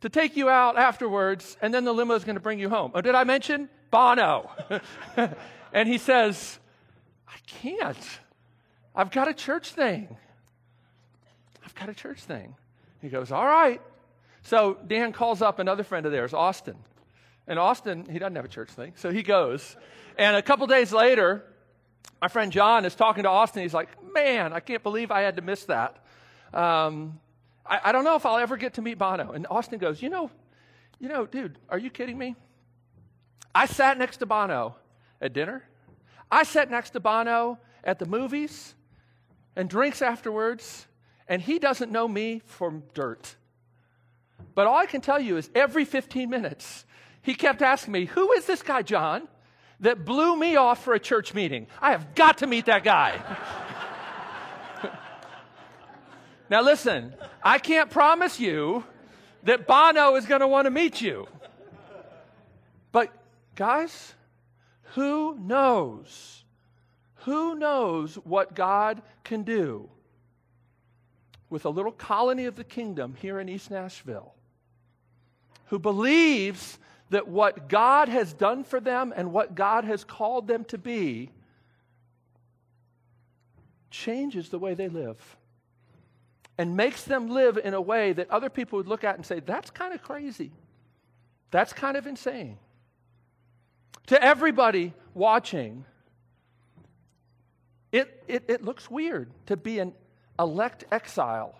to 0.00 0.08
take 0.08 0.36
you 0.36 0.48
out 0.48 0.78
afterwards, 0.78 1.56
and 1.62 1.72
then 1.72 1.84
the 1.84 1.92
limo 1.92 2.14
is 2.14 2.24
going 2.24 2.36
to 2.36 2.40
bring 2.40 2.58
you 2.58 2.68
home. 2.68 2.92
Oh, 2.94 3.00
did 3.00 3.14
I 3.14 3.24
mention 3.24 3.68
Bono? 3.90 4.50
and 5.72 5.88
he 5.88 5.98
says, 5.98 6.58
I 7.28 7.36
can't. 7.46 8.20
I've 8.94 9.10
got 9.10 9.28
a 9.28 9.34
church 9.34 9.72
thing. 9.72 10.16
I've 11.64 11.74
got 11.74 11.88
a 11.88 11.94
church 11.94 12.20
thing. 12.20 12.54
He 13.02 13.08
goes, 13.08 13.30
All 13.32 13.44
right. 13.44 13.80
So 14.42 14.78
Dan 14.86 15.12
calls 15.12 15.42
up 15.42 15.58
another 15.58 15.82
friend 15.82 16.06
of 16.06 16.12
theirs, 16.12 16.32
Austin. 16.32 16.76
And 17.48 17.58
Austin, 17.58 18.06
he 18.10 18.18
doesn't 18.18 18.36
have 18.36 18.44
a 18.44 18.48
church 18.48 18.70
thing. 18.70 18.92
So 18.96 19.10
he 19.10 19.22
goes. 19.22 19.76
And 20.16 20.36
a 20.36 20.42
couple 20.42 20.66
days 20.66 20.92
later, 20.92 21.44
my 22.20 22.28
friend 22.28 22.50
John 22.50 22.84
is 22.84 22.94
talking 22.94 23.24
to 23.24 23.28
Austin. 23.28 23.62
He's 23.62 23.74
like, 23.74 23.88
man, 24.14 24.52
I 24.52 24.60
can't 24.60 24.82
believe 24.82 25.10
I 25.10 25.20
had 25.20 25.36
to 25.36 25.42
miss 25.42 25.64
that. 25.64 25.98
Um, 26.54 27.20
I, 27.64 27.80
I, 27.84 27.92
don't 27.92 28.04
know 28.04 28.16
if 28.16 28.24
I'll 28.24 28.38
ever 28.38 28.56
get 28.56 28.74
to 28.74 28.82
meet 28.82 28.98
Bono. 28.98 29.32
And 29.32 29.46
Austin 29.50 29.78
goes, 29.78 30.00
you 30.00 30.08
know, 30.08 30.30
you 30.98 31.08
know, 31.08 31.26
dude, 31.26 31.58
are 31.68 31.78
you 31.78 31.90
kidding 31.90 32.16
me? 32.16 32.36
I 33.54 33.66
sat 33.66 33.98
next 33.98 34.18
to 34.18 34.26
Bono 34.26 34.76
at 35.20 35.32
dinner. 35.32 35.64
I 36.30 36.44
sat 36.44 36.70
next 36.70 36.90
to 36.90 37.00
Bono 37.00 37.58
at 37.84 37.98
the 37.98 38.06
movies 38.06 38.74
and 39.54 39.68
drinks 39.68 40.02
afterwards, 40.02 40.86
and 41.28 41.40
he 41.42 41.58
doesn't 41.58 41.90
know 41.90 42.08
me 42.08 42.42
from 42.46 42.82
dirt. 42.94 43.36
But 44.54 44.66
all 44.66 44.76
I 44.76 44.86
can 44.86 45.00
tell 45.00 45.20
you 45.20 45.36
is 45.36 45.50
every 45.54 45.84
15 45.84 46.28
minutes, 46.30 46.84
he 47.22 47.34
kept 47.34 47.62
asking 47.62 47.92
me, 47.92 48.06
Who 48.06 48.32
is 48.32 48.46
this 48.46 48.62
guy, 48.62 48.82
John? 48.82 49.28
That 49.80 50.04
blew 50.04 50.36
me 50.36 50.56
off 50.56 50.82
for 50.82 50.94
a 50.94 51.00
church 51.00 51.34
meeting. 51.34 51.66
I 51.80 51.92
have 51.92 52.14
got 52.14 52.38
to 52.38 52.46
meet 52.46 52.66
that 52.66 52.84
guy. 52.84 53.20
now, 56.50 56.62
listen, 56.62 57.14
I 57.42 57.58
can't 57.58 57.90
promise 57.90 58.40
you 58.40 58.84
that 59.42 59.66
Bono 59.66 60.16
is 60.16 60.26
going 60.26 60.40
to 60.40 60.48
want 60.48 60.66
to 60.66 60.70
meet 60.70 61.00
you. 61.00 61.26
But, 62.92 63.12
guys, 63.54 64.14
who 64.94 65.36
knows? 65.38 66.44
Who 67.26 67.54
knows 67.54 68.14
what 68.16 68.54
God 68.54 69.02
can 69.24 69.42
do 69.42 69.90
with 71.50 71.64
a 71.64 71.70
little 71.70 71.92
colony 71.92 72.46
of 72.46 72.56
the 72.56 72.64
kingdom 72.64 73.14
here 73.20 73.38
in 73.38 73.48
East 73.48 73.70
Nashville? 73.70 74.32
Who 75.66 75.78
believes 75.78 76.78
that 77.10 77.28
what 77.28 77.68
God 77.68 78.08
has 78.08 78.32
done 78.32 78.64
for 78.64 78.80
them 78.80 79.12
and 79.14 79.32
what 79.32 79.54
God 79.54 79.84
has 79.84 80.04
called 80.04 80.48
them 80.48 80.64
to 80.66 80.78
be 80.78 81.30
changes 83.90 84.48
the 84.48 84.58
way 84.58 84.74
they 84.74 84.88
live 84.88 85.36
and 86.58 86.76
makes 86.76 87.04
them 87.04 87.28
live 87.28 87.58
in 87.58 87.74
a 87.74 87.80
way 87.80 88.12
that 88.12 88.30
other 88.30 88.48
people 88.48 88.78
would 88.78 88.88
look 88.88 89.04
at 89.04 89.16
and 89.16 89.24
say, 89.24 89.40
that's 89.40 89.70
kind 89.70 89.94
of 89.94 90.02
crazy. 90.02 90.50
That's 91.50 91.72
kind 91.72 91.96
of 91.96 92.06
insane. 92.06 92.58
To 94.08 94.22
everybody 94.22 94.92
watching, 95.14 95.84
it, 97.92 98.24
it, 98.26 98.44
it 98.48 98.64
looks 98.64 98.90
weird 98.90 99.30
to 99.46 99.56
be 99.56 99.78
an, 99.78 99.92
elect 100.38 100.84
exile, 100.90 101.58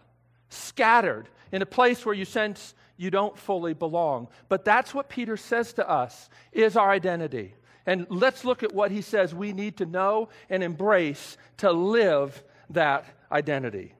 scattered 0.48 1.28
in 1.52 1.62
a 1.62 1.66
place 1.66 2.04
where 2.04 2.14
you 2.14 2.24
sense 2.24 2.74
you 2.96 3.10
don't 3.10 3.36
fully 3.36 3.74
belong. 3.74 4.28
But 4.48 4.64
that's 4.64 4.94
what 4.94 5.08
Peter 5.08 5.36
says 5.36 5.72
to 5.74 5.88
us 5.88 6.28
is 6.52 6.76
our 6.76 6.90
identity. 6.90 7.54
And 7.84 8.06
let's 8.10 8.44
look 8.44 8.62
at 8.62 8.74
what 8.74 8.90
he 8.90 9.00
says 9.00 9.34
we 9.34 9.52
need 9.52 9.76
to 9.78 9.86
know 9.86 10.28
and 10.50 10.62
embrace 10.62 11.36
to 11.58 11.70
live 11.70 12.42
that 12.70 13.04
identity. 13.30 13.94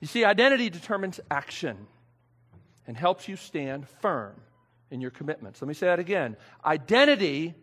You 0.00 0.06
see, 0.06 0.24
identity 0.24 0.68
determines 0.68 1.20
action 1.30 1.86
and 2.86 2.96
helps 2.96 3.28
you 3.28 3.36
stand 3.36 3.88
firm 3.88 4.34
in 4.90 5.00
your 5.00 5.10
commitments. 5.10 5.62
Let 5.62 5.68
me 5.68 5.74
say 5.74 5.86
that 5.86 6.00
again. 6.00 6.36
Identity, 6.64 7.54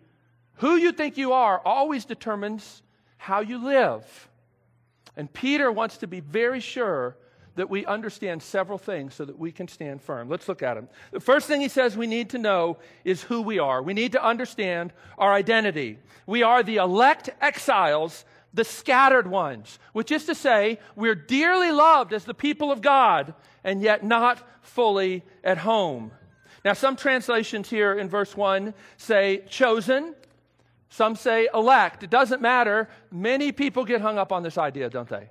who 0.55 0.77
you 0.77 0.91
think 0.91 1.17
you 1.17 1.33
are, 1.33 1.59
always 1.63 2.05
determines 2.05 2.81
how 3.17 3.41
you 3.41 3.63
live. 3.63 4.29
And 5.15 5.31
Peter 5.31 5.71
wants 5.71 5.97
to 5.97 6.07
be 6.07 6.21
very 6.21 6.61
sure 6.61 7.17
that 7.59 7.69
we 7.69 7.85
understand 7.85 8.41
several 8.41 8.77
things 8.77 9.13
so 9.13 9.25
that 9.25 9.37
we 9.37 9.51
can 9.51 9.67
stand 9.67 10.01
firm. 10.01 10.29
Let's 10.29 10.47
look 10.47 10.63
at 10.63 10.75
them. 10.75 10.87
The 11.11 11.19
first 11.19 11.45
thing 11.45 11.59
he 11.59 11.67
says 11.67 11.97
we 11.97 12.07
need 12.07 12.29
to 12.29 12.37
know 12.37 12.77
is 13.03 13.21
who 13.21 13.41
we 13.41 13.59
are. 13.59 13.83
We 13.83 13.93
need 13.93 14.13
to 14.13 14.23
understand 14.23 14.93
our 15.17 15.33
identity. 15.33 15.99
We 16.25 16.41
are 16.41 16.63
the 16.63 16.77
elect 16.77 17.29
exiles, 17.41 18.23
the 18.53 18.63
scattered 18.63 19.27
ones, 19.27 19.77
which 19.91 20.09
is 20.09 20.23
to 20.27 20.35
say, 20.35 20.79
we're 20.95 21.15
dearly 21.15 21.69
loved 21.69 22.13
as 22.13 22.23
the 22.23 22.33
people 22.33 22.71
of 22.71 22.81
God 22.81 23.33
and 23.61 23.81
yet 23.81 24.05
not 24.05 24.41
fully 24.61 25.25
at 25.43 25.57
home. 25.57 26.11
Now, 26.63 26.71
some 26.71 26.95
translations 26.95 27.69
here 27.69 27.93
in 27.93 28.07
verse 28.07 28.37
1 28.37 28.73
say 28.95 29.43
chosen, 29.49 30.15
some 30.87 31.17
say 31.17 31.49
elect. 31.53 32.03
It 32.03 32.09
doesn't 32.09 32.41
matter. 32.41 32.87
Many 33.11 33.51
people 33.51 33.83
get 33.83 33.99
hung 33.99 34.17
up 34.17 34.31
on 34.31 34.43
this 34.43 34.57
idea, 34.57 34.89
don't 34.89 35.09
they? 35.09 35.27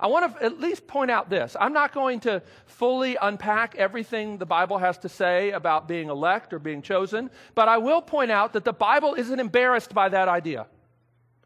I 0.00 0.06
want 0.06 0.34
to 0.34 0.44
at 0.44 0.58
least 0.58 0.86
point 0.86 1.10
out 1.10 1.28
this. 1.28 1.54
I'm 1.60 1.74
not 1.74 1.92
going 1.92 2.20
to 2.20 2.42
fully 2.64 3.16
unpack 3.20 3.76
everything 3.76 4.38
the 4.38 4.46
Bible 4.46 4.78
has 4.78 4.96
to 4.98 5.10
say 5.10 5.50
about 5.50 5.86
being 5.86 6.08
elect 6.08 6.54
or 6.54 6.58
being 6.58 6.80
chosen, 6.80 7.30
but 7.54 7.68
I 7.68 7.76
will 7.76 8.00
point 8.00 8.30
out 8.30 8.54
that 8.54 8.64
the 8.64 8.72
Bible 8.72 9.14
isn't 9.14 9.38
embarrassed 9.38 9.92
by 9.92 10.08
that 10.08 10.26
idea. 10.26 10.66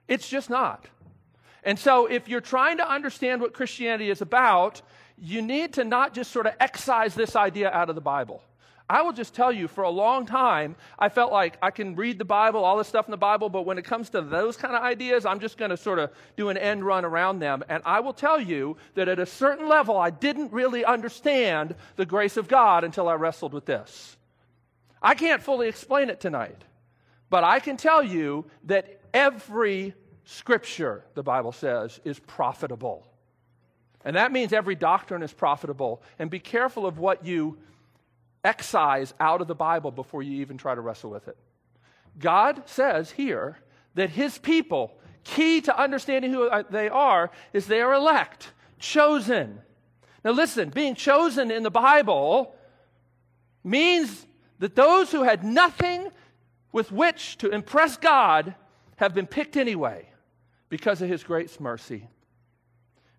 It's 0.07 0.29
just 0.29 0.49
not. 0.49 0.87
And 1.65 1.79
so, 1.79 2.07
if 2.07 2.29
you're 2.29 2.43
trying 2.43 2.77
to 2.77 2.89
understand 2.89 3.41
what 3.41 3.55
Christianity 3.55 4.11
is 4.11 4.21
about, 4.21 4.83
you 5.19 5.43
need 5.43 5.73
to 5.75 5.85
not 5.85 6.15
just 6.15 6.31
sort 6.31 6.47
of 6.47 6.55
excise 6.61 7.15
this 7.15 7.35
idea 7.35 7.71
out 7.71 7.89
of 7.89 7.95
the 7.95 8.01
Bible. 8.01 8.43
I 8.89 9.01
will 9.01 9.15
just 9.15 9.35
tell 9.35 9.51
you, 9.51 9.67
for 9.67 9.85
a 9.85 9.91
long 9.91 10.27
time, 10.27 10.77
I 10.99 11.09
felt 11.09 11.33
like 11.33 11.57
I 11.63 11.71
can 11.71 11.97
read 11.97 12.19
the 12.19 12.25
Bible, 12.25 12.65
all 12.65 12.77
this 12.77 12.87
stuff 12.87 13.07
in 13.07 13.13
the 13.13 13.17
Bible, 13.17 13.49
but 13.49 13.63
when 13.63 13.79
it 13.79 13.85
comes 13.85 14.11
to 14.11 14.21
those 14.21 14.59
kind 14.59 14.77
of 14.77 14.83
ideas, 14.83 15.25
I'm 15.25 15.41
just 15.41 15.57
going 15.57 15.71
to 15.71 15.77
sort 15.77 15.99
of 15.99 16.11
do 16.37 16.51
an 16.51 16.59
end 16.59 16.85
run 16.85 17.07
around 17.07 17.39
them. 17.39 17.65
And 17.71 17.83
I 17.87 18.01
will 18.01 18.13
tell 18.13 18.39
you 18.39 18.77
that 18.95 19.09
at 19.09 19.19
a 19.19 19.25
certain 19.25 19.69
level, 19.69 19.97
I 19.97 20.11
didn't 20.11 20.53
really 20.53 20.85
understand 20.85 21.75
the 21.97 22.05
grace 22.05 22.37
of 22.37 22.47
God 22.47 22.85
until 22.85 23.09
I 23.09 23.15
wrestled 23.15 23.55
with 23.55 23.65
this. 23.65 24.19
I 25.01 25.15
can't 25.15 25.43
fully 25.43 25.69
explain 25.69 26.11
it 26.11 26.21
tonight, 26.21 26.63
but 27.31 27.43
I 27.43 27.61
can 27.61 27.79
tell 27.79 28.03
you 28.03 28.45
that 28.65 29.01
every 29.15 29.95
scripture, 30.25 31.05
the 31.15 31.23
Bible 31.23 31.53
says, 31.53 32.01
is 32.05 32.19
profitable. 32.19 33.07
And 34.05 34.17
that 34.17 34.33
means 34.33 34.53
every 34.53 34.75
doctrine 34.75 35.23
is 35.23 35.33
profitable. 35.33 36.03
And 36.19 36.31
be 36.31 36.39
careful 36.39 36.85
of 36.85 36.99
what 36.99 37.25
you 37.25 37.57
excise 38.45 39.15
out 39.19 39.41
of 39.41 39.49
the 39.49 39.55
Bible 39.55 39.91
before 39.91 40.23
you 40.23 40.41
even 40.43 40.57
try 40.57 40.75
to 40.75 40.81
wrestle 40.81 41.11
with 41.11 41.27
it. 41.29 41.37
God 42.19 42.63
says 42.67 43.11
here 43.13 43.59
that 43.95 44.11
his 44.11 44.39
people, 44.39 44.97
key 45.25 45.61
to 45.63 45.81
understanding 45.81 46.33
who 46.33 46.49
uh, 46.49 46.63
they 46.71 46.89
are, 46.89 47.31
is 47.53 47.67
they 47.67 47.81
are 47.81 47.95
elect, 47.95 48.53
chosen. 48.79 49.61
Now, 50.25 50.33
listen, 50.33 50.71
being 50.71 50.95
chosen 50.95 51.51
in 51.51 51.63
the 51.63 51.71
Bible 51.71 52.55
means 53.65 54.27
that 54.59 54.77
those 54.77 55.11
who 55.11 55.23
had 55.23 55.43
nothing 55.43 56.09
with 56.73 56.93
which 56.93 57.39
to 57.39 57.51
impress 57.51 57.97
God 57.97 58.55
have 58.97 59.15
been 59.15 59.27
picked 59.27 59.57
anyway 59.57 60.09
because 60.69 61.03
of 61.03 61.09
his 61.09 61.25
great 61.25 61.61
mercy. 61.61 62.09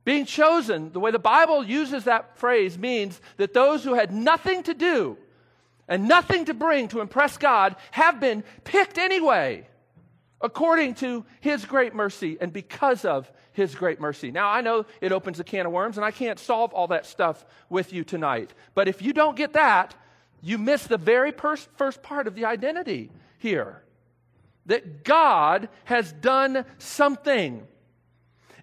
Being 0.05 0.25
chosen, 0.25 0.91
the 0.93 0.99
way 0.99 1.11
the 1.11 1.19
Bible 1.19 1.65
uses 1.65 2.03
that 2.05 2.37
phrase, 2.37 2.77
means 2.77 3.19
that 3.37 3.53
those 3.53 3.83
who 3.83 3.95
had 3.95 4.13
nothing 4.13 4.63
to 4.63 4.73
do 4.73 5.17
and 5.87 6.07
nothing 6.07 6.45
to 6.45 6.53
bring 6.53 6.87
to 6.89 7.01
impress 7.01 7.37
God 7.37 7.75
have 7.91 8.19
been 8.19 8.43
picked 8.63 8.97
anyway, 8.99 9.67
according 10.41 10.93
to 10.95 11.25
His 11.41 11.65
great 11.65 11.95
mercy 11.95 12.37
and 12.39 12.53
because 12.53 13.03
of 13.03 13.31
His 13.51 13.73
great 13.73 13.99
mercy. 13.99 14.31
Now, 14.31 14.47
I 14.47 14.61
know 14.61 14.85
it 15.01 15.11
opens 15.11 15.39
a 15.39 15.43
can 15.43 15.65
of 15.65 15.71
worms, 15.71 15.97
and 15.97 16.05
I 16.05 16.11
can't 16.11 16.39
solve 16.39 16.71
all 16.71 16.87
that 16.87 17.07
stuff 17.07 17.43
with 17.67 17.91
you 17.91 18.03
tonight. 18.03 18.53
But 18.75 18.87
if 18.87 19.01
you 19.01 19.11
don't 19.11 19.35
get 19.35 19.53
that, 19.53 19.95
you 20.41 20.59
miss 20.59 20.85
the 20.85 20.99
very 20.99 21.31
first 21.31 22.03
part 22.03 22.27
of 22.27 22.35
the 22.35 22.45
identity 22.45 23.09
here 23.39 23.81
that 24.67 25.03
God 25.03 25.69
has 25.85 26.11
done 26.13 26.65
something. 26.77 27.65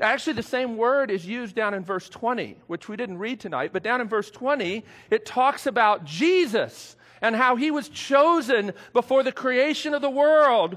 Actually, 0.03 0.33
the 0.33 0.43
same 0.43 0.77
word 0.77 1.13
is 1.13 1.25
used 1.25 1.55
down 1.55 1.75
in 1.75 1.85
verse 1.85 2.09
20, 2.09 2.57
which 2.67 2.89
we 2.89 2.97
didn't 2.97 3.19
read 3.19 3.39
tonight, 3.39 3.73
but 3.73 3.85
down 3.85 4.01
in 4.01 4.09
verse 4.09 4.31
20, 4.31 4.85
it 5.11 5.25
talks 5.25 5.67
about 5.67 6.05
Jesus 6.05 6.97
and 7.21 7.37
how 7.37 7.55
he 7.55 7.71
was 7.71 7.89
chosen 7.89 8.73
before 8.93 9.23
the 9.23 9.31
creation 9.31 9.95
of 9.95 10.03
the 10.03 10.11
world, 10.11 10.77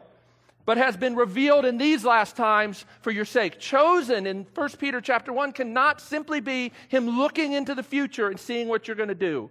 but 0.64 0.78
has 0.78 0.96
been 0.96 1.16
revealed 1.16 1.66
in 1.66 1.80
these 1.80 2.06
last 2.06 2.36
times 2.36 2.86
for 3.02 3.10
your 3.10 3.26
sake. 3.26 3.60
Chosen 3.60 4.28
in 4.28 4.46
1 4.54 4.70
Peter 4.80 5.02
chapter 5.02 5.34
1 5.34 5.54
cannot 5.54 6.00
simply 6.00 6.40
be 6.40 6.72
him 6.88 7.18
looking 7.18 7.54
into 7.54 7.74
the 7.74 7.84
future 7.84 8.30
and 8.30 8.40
seeing 8.40 8.68
what 8.68 8.88
you're 8.88 8.96
going 8.96 9.10
to 9.10 9.16
do. 9.16 9.50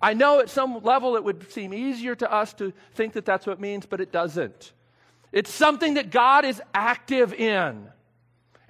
I 0.00 0.14
know 0.14 0.40
at 0.40 0.48
some 0.48 0.82
level 0.82 1.16
it 1.16 1.24
would 1.24 1.52
seem 1.52 1.74
easier 1.74 2.14
to 2.14 2.32
us 2.32 2.54
to 2.54 2.72
think 2.94 3.12
that 3.12 3.26
that's 3.26 3.46
what 3.46 3.54
it 3.54 3.60
means, 3.60 3.84
but 3.84 4.00
it 4.00 4.12
doesn't. 4.12 4.72
It's 5.30 5.52
something 5.52 5.94
that 5.94 6.10
God 6.10 6.46
is 6.46 6.62
active 6.72 7.34
in. 7.34 7.86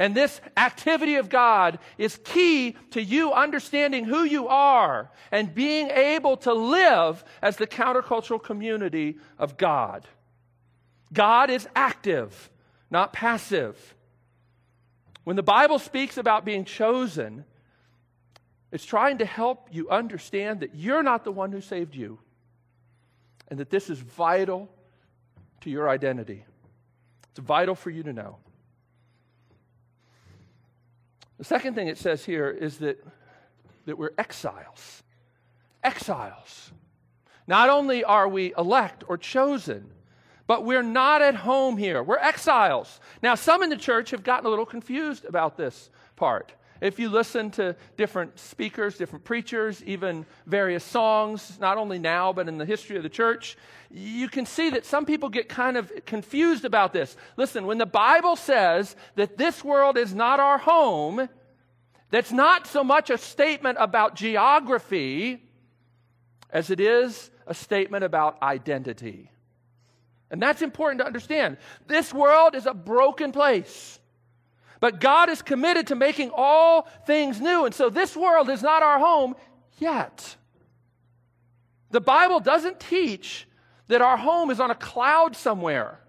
And 0.01 0.15
this 0.15 0.41
activity 0.57 1.17
of 1.17 1.29
God 1.29 1.79
is 1.99 2.19
key 2.25 2.75
to 2.93 3.03
you 3.03 3.35
understanding 3.35 4.07
who 4.07 4.25
you 4.25 4.49
are 4.49 5.11
and 5.31 5.55
being 5.55 5.91
able 5.91 6.39
to 6.39 6.55
live 6.55 7.23
as 7.43 7.59
the 7.59 7.67
countercultural 7.67 8.43
community 8.43 9.19
of 9.39 9.59
God. 9.59 10.09
God 11.13 11.51
is 11.51 11.69
active, 11.77 12.49
not 12.91 13.13
passive. 13.13 13.95
When 15.25 15.37
the 15.37 15.43
Bible 15.43 15.79
speaks 15.79 16.17
about 16.17 16.47
being 16.47 16.65
chosen, 16.65 17.45
it's 18.73 18.87
trying 18.87 19.19
to 19.19 19.27
help 19.27 19.69
you 19.71 19.91
understand 19.91 20.61
that 20.61 20.75
you're 20.75 21.03
not 21.03 21.25
the 21.25 21.33
one 21.33 21.53
who 21.53 21.61
saved 21.61 21.95
you 21.95 22.19
and 23.49 23.61
that 23.61 23.69
this 23.69 23.91
is 23.91 23.99
vital 23.99 24.71
to 25.61 25.69
your 25.69 25.91
identity. 25.91 26.47
It's 27.33 27.41
vital 27.41 27.75
for 27.75 27.91
you 27.91 28.03
to 28.05 28.15
know. 28.15 28.39
The 31.41 31.47
second 31.47 31.73
thing 31.73 31.89
it 31.89 31.97
says 31.97 32.23
here 32.23 32.51
is 32.51 32.77
that, 32.81 33.03
that 33.87 33.97
we're 33.97 34.13
exiles. 34.19 35.03
Exiles. 35.83 36.71
Not 37.47 37.71
only 37.71 38.05
are 38.05 38.29
we 38.29 38.53
elect 38.59 39.05
or 39.09 39.17
chosen, 39.17 39.91
but 40.47 40.67
we're 40.67 40.83
not 40.83 41.23
at 41.23 41.35
home 41.35 41.79
here. 41.79 42.03
We're 42.03 42.19
exiles. 42.19 43.01
Now, 43.23 43.37
some 43.37 43.63
in 43.63 43.71
the 43.71 43.79
church 43.79 44.11
have 44.11 44.23
gotten 44.23 44.45
a 44.45 44.51
little 44.51 44.67
confused 44.67 45.25
about 45.25 45.57
this 45.57 45.89
part. 46.15 46.53
If 46.81 46.99
you 46.99 47.11
listen 47.11 47.51
to 47.53 47.77
different 47.97 48.39
speakers, 48.39 48.97
different 48.97 49.25
preachers, 49.25 49.85
even 49.85 50.25
various 50.47 50.83
songs, 50.83 51.59
not 51.61 51.77
only 51.77 51.99
now, 51.99 52.33
but 52.33 52.49
in 52.49 52.57
the 52.57 52.65
history 52.65 52.97
of 52.97 53.03
the 53.03 53.11
church, 53.11 53.59
you 53.91 54.29
can 54.29 54.47
see 54.47 54.71
that 54.71 54.87
some 54.87 55.05
people 55.05 55.29
get 55.29 55.49
kind 55.49 55.77
of 55.77 55.93
confused 56.07 56.65
about 56.65 56.93
this. 56.93 57.17
Listen, 57.37 57.67
when 57.67 57.79
the 57.79 57.87
Bible 57.87 58.35
says 58.35 58.97
that 59.17 59.37
this 59.37 59.63
world 59.63 59.99
is 59.99 60.15
not 60.15 60.41
our 60.41 60.57
home, 60.57 61.29
that's 62.11 62.33
not 62.33 62.67
so 62.67 62.83
much 62.83 63.11
a 63.11 63.19
statement 63.19 63.77
about 63.79 64.17
geography 64.17 65.43
as 66.51 66.71
it 66.71 66.81
is 66.81 67.31
a 67.47 67.55
statement 67.55 68.05
about 68.05 68.43
identity. 68.43 69.31
And 70.31 70.41
that's 70.41 70.63
important 70.63 71.01
to 71.01 71.07
understand. 71.07 71.59
This 71.87 72.15
world 72.15 72.55
is 72.55 72.67
a 72.67 72.75
broken 72.75 73.33
place. 73.33 74.00
But 74.81 74.99
God 74.99 75.29
is 75.29 75.43
committed 75.43 75.89
to 75.89 75.95
making 75.95 76.31
all 76.35 76.89
things 77.07 77.41
new. 77.41 77.67
And 77.67 77.75
so 77.75 77.91
this 77.91 78.17
world 78.17 78.49
is 78.49 78.63
not 78.63 78.83
our 78.83 78.99
home 78.99 79.37
yet. 79.79 80.37
The 81.91 82.01
Bible 82.01 82.41
doesn't 82.41 82.81
teach 82.81 83.47
that 83.89 84.01
our 84.01 84.17
home 84.17 84.51
is 84.51 84.59
on 84.59 84.71
a 84.71 84.75
cloud 84.75 85.37
somewhere. 85.37 86.01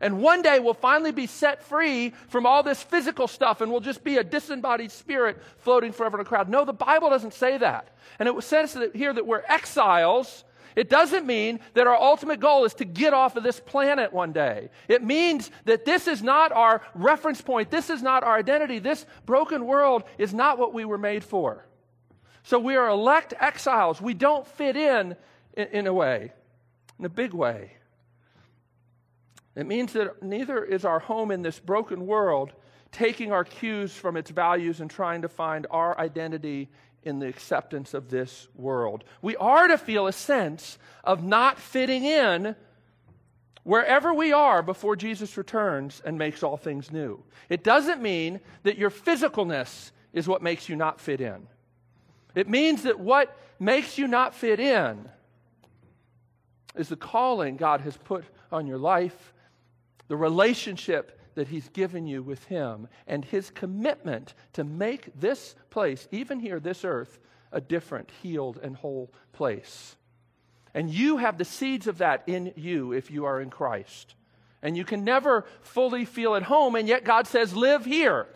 And 0.00 0.22
one 0.22 0.40
day 0.40 0.60
we'll 0.60 0.74
finally 0.74 1.12
be 1.12 1.26
set 1.26 1.62
free 1.62 2.14
from 2.28 2.46
all 2.46 2.62
this 2.62 2.82
physical 2.82 3.28
stuff 3.28 3.60
and 3.60 3.70
we'll 3.70 3.80
just 3.80 4.02
be 4.02 4.16
a 4.16 4.24
disembodied 4.24 4.90
spirit 4.90 5.42
floating 5.58 5.92
forever 5.92 6.18
in 6.18 6.22
a 6.22 6.24
crowd. 6.24 6.48
No, 6.48 6.64
the 6.64 6.72
Bible 6.72 7.10
doesn't 7.10 7.34
say 7.34 7.58
that. 7.58 7.88
And 8.18 8.28
it 8.28 8.42
says 8.42 8.78
here 8.94 9.12
that 9.12 9.26
we're 9.26 9.42
exiles 9.48 10.44
It 10.76 10.88
doesn't 10.88 11.26
mean 11.26 11.60
that 11.74 11.86
our 11.86 11.96
ultimate 11.96 12.40
goal 12.40 12.64
is 12.64 12.74
to 12.74 12.84
get 12.84 13.12
off 13.12 13.36
of 13.36 13.42
this 13.42 13.60
planet 13.60 14.12
one 14.12 14.32
day. 14.32 14.70
It 14.88 15.02
means 15.02 15.50
that 15.64 15.84
this 15.84 16.06
is 16.06 16.22
not 16.22 16.52
our 16.52 16.82
reference 16.94 17.40
point. 17.40 17.70
This 17.70 17.90
is 17.90 18.02
not 18.02 18.22
our 18.22 18.36
identity. 18.36 18.78
This 18.78 19.06
broken 19.26 19.66
world 19.66 20.04
is 20.18 20.32
not 20.32 20.58
what 20.58 20.72
we 20.72 20.84
were 20.84 20.98
made 20.98 21.24
for. 21.24 21.66
So 22.42 22.58
we 22.58 22.76
are 22.76 22.88
elect 22.88 23.34
exiles. 23.40 24.00
We 24.00 24.14
don't 24.14 24.46
fit 24.46 24.76
in, 24.76 25.16
in, 25.54 25.68
in 25.68 25.86
a 25.86 25.92
way, 25.92 26.32
in 26.98 27.04
a 27.04 27.10
big 27.10 27.34
way. 27.34 27.72
It 29.56 29.66
means 29.66 29.92
that 29.94 30.22
neither 30.22 30.64
is 30.64 30.84
our 30.84 31.00
home 31.00 31.30
in 31.30 31.42
this 31.42 31.58
broken 31.58 32.06
world 32.06 32.52
taking 32.92 33.32
our 33.32 33.44
cues 33.44 33.92
from 33.92 34.16
its 34.16 34.30
values 34.30 34.80
and 34.80 34.90
trying 34.90 35.22
to 35.22 35.28
find 35.28 35.66
our 35.70 35.98
identity 35.98 36.68
in 37.02 37.18
the 37.18 37.28
acceptance 37.28 37.94
of 37.94 38.10
this 38.10 38.48
world. 38.54 39.04
We 39.22 39.36
are 39.36 39.68
to 39.68 39.78
feel 39.78 40.06
a 40.06 40.12
sense 40.12 40.78
of 41.02 41.24
not 41.24 41.58
fitting 41.58 42.04
in 42.04 42.54
wherever 43.62 44.12
we 44.12 44.32
are 44.32 44.62
before 44.62 44.96
Jesus 44.96 45.36
returns 45.36 46.02
and 46.04 46.18
makes 46.18 46.42
all 46.42 46.56
things 46.56 46.90
new. 46.90 47.22
It 47.48 47.64
doesn't 47.64 48.02
mean 48.02 48.40
that 48.62 48.78
your 48.78 48.90
physicalness 48.90 49.92
is 50.12 50.26
what 50.26 50.42
makes 50.42 50.68
you 50.68 50.76
not 50.76 51.00
fit 51.00 51.20
in. 51.20 51.46
It 52.34 52.48
means 52.48 52.82
that 52.82 52.98
what 52.98 53.36
makes 53.58 53.98
you 53.98 54.06
not 54.06 54.34
fit 54.34 54.60
in 54.60 55.08
is 56.74 56.88
the 56.88 56.96
calling 56.96 57.56
God 57.56 57.80
has 57.82 57.96
put 57.96 58.24
on 58.52 58.66
your 58.66 58.78
life, 58.78 59.32
the 60.08 60.16
relationship 60.16 61.19
that 61.34 61.48
He's 61.48 61.68
given 61.68 62.06
you 62.06 62.22
with 62.22 62.44
Him, 62.44 62.88
and 63.06 63.24
His 63.24 63.50
commitment 63.50 64.34
to 64.54 64.64
make 64.64 65.08
this 65.18 65.54
place, 65.70 66.08
even 66.10 66.40
here, 66.40 66.60
this 66.60 66.84
earth, 66.84 67.18
a 67.52 67.60
different, 67.60 68.10
healed, 68.22 68.58
and 68.62 68.76
whole 68.76 69.12
place. 69.32 69.96
And 70.74 70.90
you 70.90 71.16
have 71.16 71.38
the 71.38 71.44
seeds 71.44 71.86
of 71.86 71.98
that 71.98 72.22
in 72.26 72.52
you 72.56 72.92
if 72.92 73.10
you 73.10 73.24
are 73.24 73.40
in 73.40 73.50
Christ. 73.50 74.14
And 74.62 74.76
you 74.76 74.84
can 74.84 75.04
never 75.04 75.46
fully 75.62 76.04
feel 76.04 76.34
at 76.34 76.42
home, 76.44 76.76
and 76.76 76.86
yet 76.86 77.04
God 77.04 77.26
says, 77.26 77.54
Live 77.56 77.84
here. 77.84 78.26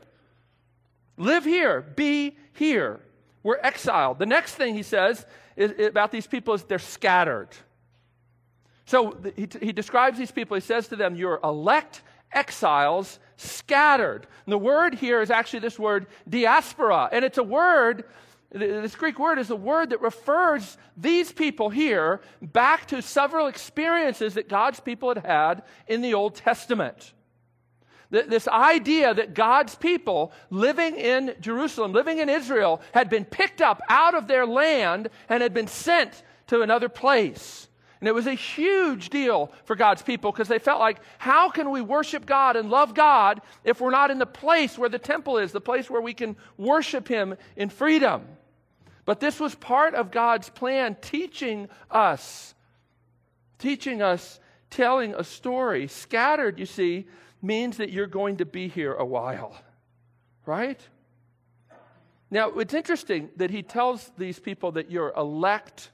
Live 1.16 1.44
here. 1.44 1.82
Be 1.82 2.36
here. 2.54 3.00
We're 3.42 3.60
exiled. 3.62 4.18
The 4.18 4.26
next 4.26 4.54
thing 4.54 4.74
he 4.74 4.82
says 4.82 5.24
is, 5.54 5.72
about 5.86 6.10
these 6.10 6.26
people 6.26 6.54
is 6.54 6.64
they're 6.64 6.78
scattered. 6.78 7.50
So 8.86 9.16
he, 9.36 9.48
he 9.60 9.72
describes 9.72 10.18
these 10.18 10.30
people. 10.30 10.56
He 10.56 10.60
says 10.60 10.88
to 10.88 10.96
them, 10.96 11.14
You're 11.14 11.40
elect 11.44 12.02
exiles 12.34 13.18
scattered. 13.36 14.26
And 14.46 14.52
the 14.52 14.58
word 14.58 14.94
here 14.94 15.20
is 15.20 15.30
actually 15.30 15.60
this 15.60 15.78
word 15.78 16.06
diaspora. 16.28 17.08
And 17.12 17.24
it's 17.24 17.38
a 17.38 17.42
word, 17.42 18.04
this 18.50 18.94
Greek 18.94 19.18
word 19.18 19.38
is 19.38 19.50
a 19.50 19.56
word 19.56 19.90
that 19.90 20.00
refers 20.00 20.76
these 20.96 21.32
people 21.32 21.70
here 21.70 22.20
back 22.40 22.86
to 22.88 23.02
several 23.02 23.46
experiences 23.46 24.34
that 24.34 24.48
God's 24.48 24.80
people 24.80 25.08
had 25.14 25.24
had 25.24 25.62
in 25.86 26.02
the 26.02 26.14
Old 26.14 26.34
Testament. 26.34 27.12
This 28.10 28.46
idea 28.46 29.12
that 29.12 29.34
God's 29.34 29.74
people 29.74 30.32
living 30.50 30.96
in 30.96 31.34
Jerusalem, 31.40 31.92
living 31.92 32.18
in 32.18 32.28
Israel, 32.28 32.80
had 32.92 33.10
been 33.10 33.24
picked 33.24 33.60
up 33.60 33.80
out 33.88 34.14
of 34.14 34.28
their 34.28 34.46
land 34.46 35.08
and 35.28 35.42
had 35.42 35.52
been 35.52 35.66
sent 35.66 36.22
to 36.46 36.62
another 36.62 36.88
place. 36.88 37.66
And 38.04 38.08
it 38.10 38.14
was 38.14 38.26
a 38.26 38.34
huge 38.34 39.08
deal 39.08 39.50
for 39.64 39.74
God's 39.74 40.02
people 40.02 40.30
because 40.30 40.46
they 40.46 40.58
felt 40.58 40.78
like, 40.78 40.98
how 41.16 41.48
can 41.48 41.70
we 41.70 41.80
worship 41.80 42.26
God 42.26 42.54
and 42.54 42.68
love 42.68 42.92
God 42.92 43.40
if 43.64 43.80
we're 43.80 43.90
not 43.90 44.10
in 44.10 44.18
the 44.18 44.26
place 44.26 44.76
where 44.76 44.90
the 44.90 44.98
temple 44.98 45.38
is, 45.38 45.52
the 45.52 45.60
place 45.62 45.88
where 45.88 46.02
we 46.02 46.12
can 46.12 46.36
worship 46.58 47.08
Him 47.08 47.34
in 47.56 47.70
freedom? 47.70 48.26
But 49.06 49.20
this 49.20 49.40
was 49.40 49.54
part 49.54 49.94
of 49.94 50.10
God's 50.10 50.50
plan, 50.50 50.98
teaching 51.00 51.70
us, 51.90 52.54
teaching 53.58 54.02
us, 54.02 54.38
telling 54.68 55.14
a 55.14 55.24
story. 55.24 55.88
Scattered, 55.88 56.58
you 56.58 56.66
see, 56.66 57.06
means 57.40 57.78
that 57.78 57.88
you're 57.88 58.06
going 58.06 58.36
to 58.36 58.44
be 58.44 58.68
here 58.68 58.92
a 58.92 59.06
while, 59.06 59.56
right? 60.44 60.86
Now, 62.30 62.50
it's 62.50 62.74
interesting 62.74 63.30
that 63.36 63.50
he 63.50 63.62
tells 63.62 64.12
these 64.18 64.38
people 64.38 64.72
that 64.72 64.90
you're 64.90 65.14
elect 65.16 65.90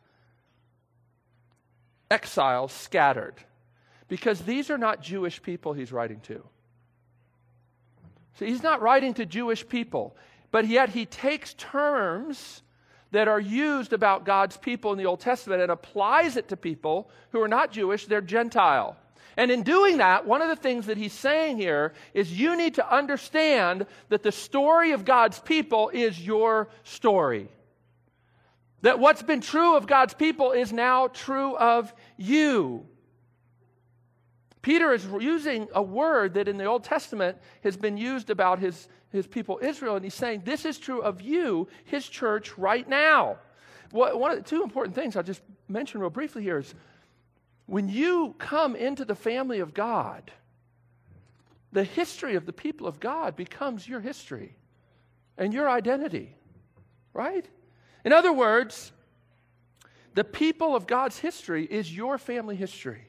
exiles 2.11 2.73
scattered. 2.73 3.35
Because 4.09 4.41
these 4.41 4.71
are 4.71 4.79
not 4.79 5.03
Jewish 5.03 5.41
people 5.43 5.73
he's 5.73 5.93
writing 5.93 6.21
to. 6.23 6.43
So 8.39 8.47
he's 8.47 8.63
not 8.63 8.83
writing 8.83 9.15
to 9.15 9.27
Jewish 9.27 9.69
people, 9.69 10.17
but 10.51 10.67
yet 10.67 10.89
he 10.89 11.07
takes 11.07 11.55
terms 11.55 12.63
that 13.13 13.29
are 13.29 13.41
used 13.41 13.93
about 13.93 14.25
God's 14.25 14.57
people 14.57 14.93
in 14.93 14.99
the 14.99 15.07
Old 15.07 15.21
Testament 15.21 15.63
and 15.63 15.71
applies 15.71 16.37
it 16.37 16.49
to 16.49 16.57
people 16.57 17.11
who 17.33 17.41
are 17.43 17.49
not 17.49 17.73
Jewish, 17.73 18.07
they're 18.07 18.21
Gentile. 18.21 18.97
And 19.37 19.51
in 19.51 19.63
doing 19.63 19.99
that, 19.99 20.27
one 20.27 20.43
of 20.43 20.49
the 20.49 20.57
things 20.57 20.87
that 20.87 20.97
he's 20.97 21.13
saying 21.13 21.57
here 21.57 21.93
is 22.15 22.39
you 22.39 22.57
need 22.57 22.75
to 22.75 22.95
understand 22.95 23.87
that 24.09 24.23
the 24.23 24.33
story 24.33 24.93
of 24.93 25.05
God's 25.05 25.39
people 25.39 25.89
is 25.91 26.21
your 26.21 26.69
story. 26.85 27.49
That 28.83 28.99
what's 28.99 29.23
been 29.23 29.41
true 29.41 29.77
of 29.77 29.87
God's 29.87 30.15
people 30.15 30.53
is 30.53 30.73
now 30.73 31.09
true 31.09 31.57
of 31.57 31.93
you. 32.17 32.87
Peter 34.63 34.93
is 34.93 35.07
using 35.21 35.69
a 35.75 35.83
word 35.83 36.35
that 36.35 36.49
in 36.49 36.57
the 36.57 36.65
Old 36.65 36.85
Testament 36.85 37.39
has 37.63 37.77
been 37.77 37.97
used 37.97 38.31
about 38.31 38.59
his, 38.59 38.89
his 39.11 39.27
people 39.27 39.59
Israel, 39.63 39.97
and 39.97 40.05
he's 40.05 40.15
saying, 40.15 40.43
This 40.45 40.65
is 40.65 40.79
true 40.79 41.01
of 41.01 41.21
you, 41.21 41.69
his 41.85 42.07
church, 42.07 42.57
right 42.59 42.87
now. 42.89 43.39
What, 43.91 44.19
one 44.19 44.31
of 44.31 44.39
the 44.39 44.45
two 44.45 44.63
important 44.63 44.95
things 44.95 45.17
I'll 45.17 45.23
just 45.23 45.43
mention 45.69 46.01
real 46.01 46.11
briefly 46.11 46.43
here 46.43 46.59
is 46.59 46.75
when 47.67 47.89
you 47.89 48.35
come 48.39 48.77
into 48.77 49.05
the 49.05 49.15
family 49.15 49.61
of 49.61 49.73
God, 49.73 50.31
the 51.73 51.85
history 51.85 52.35
of 52.35 52.45
the 52.45 52.53
people 52.53 52.87
of 52.87 53.01
God 53.01 53.37
becomes 53.37 53.89
your 53.89 54.01
history 54.01 54.57
and 55.39 55.55
your 55.55 55.71
identity, 55.71 56.37
right? 57.15 57.47
In 58.05 58.13
other 58.13 58.33
words, 58.33 58.93
the 60.15 60.25
people 60.25 60.75
of 60.75 60.87
God's 60.87 61.19
history 61.19 61.65
is 61.65 61.95
your 61.95 62.19
family 62.19 62.57
history. 62.57 63.09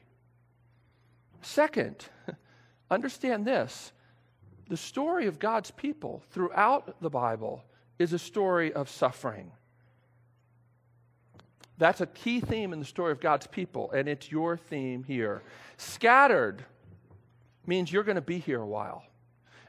Second, 1.42 2.06
understand 2.90 3.46
this 3.46 3.92
the 4.68 4.76
story 4.76 5.26
of 5.26 5.38
God's 5.38 5.70
people 5.70 6.22
throughout 6.30 7.00
the 7.00 7.10
Bible 7.10 7.64
is 7.98 8.12
a 8.12 8.18
story 8.18 8.72
of 8.72 8.88
suffering. 8.88 9.50
That's 11.78 12.00
a 12.00 12.06
key 12.06 12.40
theme 12.40 12.72
in 12.72 12.78
the 12.78 12.84
story 12.84 13.12
of 13.12 13.20
God's 13.20 13.46
people, 13.46 13.90
and 13.90 14.08
it's 14.08 14.30
your 14.30 14.56
theme 14.56 15.02
here. 15.02 15.42
Scattered 15.76 16.64
means 17.66 17.92
you're 17.92 18.04
going 18.04 18.16
to 18.16 18.20
be 18.20 18.38
here 18.38 18.60
a 18.60 18.66
while. 18.66 19.02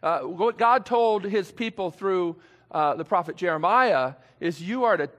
Uh, 0.02 0.20
what 0.20 0.58
God 0.58 0.86
told 0.86 1.24
his 1.24 1.52
people 1.52 1.90
through 1.90 2.36
uh, 2.74 2.96
the 2.96 3.06
prophet 3.06 3.36
Jeremiah 3.36 4.14
is 4.40 4.62
you 4.62 4.86
are 4.86 4.98
to, 4.98 5.10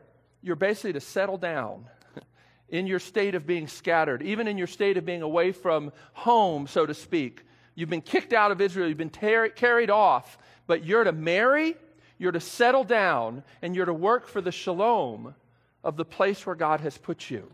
you're 0.43 0.57
basically 0.57 0.95
to 0.95 1.01
settle 1.01 1.39
down 1.39 1.87
in 2.69 2.87
your 2.87 2.99
state 2.99 3.35
of 3.35 3.47
being 3.47 3.69
scattered, 3.69 4.23
even 4.23 4.49
in 4.49 4.59
your 4.59 4.67
state 4.67 4.97
of 4.97 5.07
being 5.07 5.23
away 5.23 5.53
from 5.53 5.93
home, 6.13 6.67
so 6.67 6.85
to 6.85 6.95
speak. 6.95 7.43
You've 7.75 7.91
been 7.91 8.03
kicked 8.03 8.33
out 8.33 8.51
of 8.51 8.61
Israel, 8.61 8.89
you've 8.89 8.99
been 8.99 9.11
tar- 9.11 9.49
carried 9.49 9.91
off, 9.91 10.39
but 10.67 10.85
you're 10.85 11.05
to 11.05 11.13
marry, 11.13 11.77
you're 12.19 12.33
to 12.33 12.41
settle 12.41 12.85
down, 12.85 13.45
and 13.63 13.75
you're 13.75 13.87
to 13.87 13.95
work 13.95 14.27
for 14.27 14.41
the 14.41 14.53
shalom 14.53 15.35
of 15.83 15.97
the 15.97 16.05
place 16.05 16.45
where 16.47 16.57
God 16.57 16.81
has 16.81 16.99
put 16.99 17.31
you. 17.31 17.51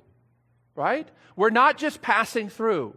Right? 0.75 1.09
We're 1.37 1.51
not 1.51 1.77
just 1.77 2.01
passing 2.01 2.49
through. 2.49 2.97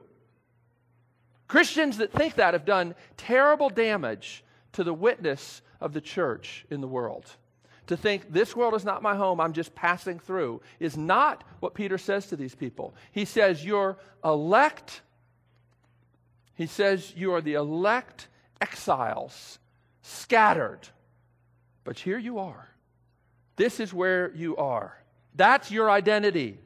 Christians 1.48 1.98
that 1.98 2.12
think 2.12 2.36
that 2.36 2.54
have 2.54 2.66
done 2.66 2.96
terrible 3.18 3.70
damage 3.70 4.44
to 4.74 4.84
the 4.84 4.94
witness 4.94 5.62
of 5.84 5.94
the 5.94 6.02
church 6.02 6.66
in 6.72 6.82
the 6.82 6.88
world. 6.88 7.26
To 7.88 7.98
think 7.98 8.32
this 8.32 8.56
world 8.56 8.74
is 8.74 8.86
not 8.86 9.04
my 9.04 9.16
home, 9.16 9.42
I'm 9.42 9.52
just 9.52 9.76
passing 9.76 10.18
through, 10.18 10.62
is 10.80 10.96
not 10.96 11.44
what 11.60 11.74
Peter 11.74 11.98
says 11.98 12.28
to 12.28 12.38
these 12.38 12.56
people. 12.56 12.96
He 13.12 13.26
says, 13.26 13.64
You're 13.64 13.98
elect. 14.24 15.02
He 16.56 16.66
says, 16.66 17.14
You 17.16 17.34
are 17.34 17.42
the 17.42 17.56
elect 17.56 18.30
exiles, 18.62 19.60
scattered. 20.02 20.88
But 21.84 22.00
here 22.00 22.18
you 22.18 22.40
are. 22.40 22.70
This 23.58 23.82
is 23.82 23.94
where 23.94 24.34
you 24.34 24.56
are. 24.56 24.98
That's 25.36 25.70
your 25.70 25.92
identity. 25.92 26.60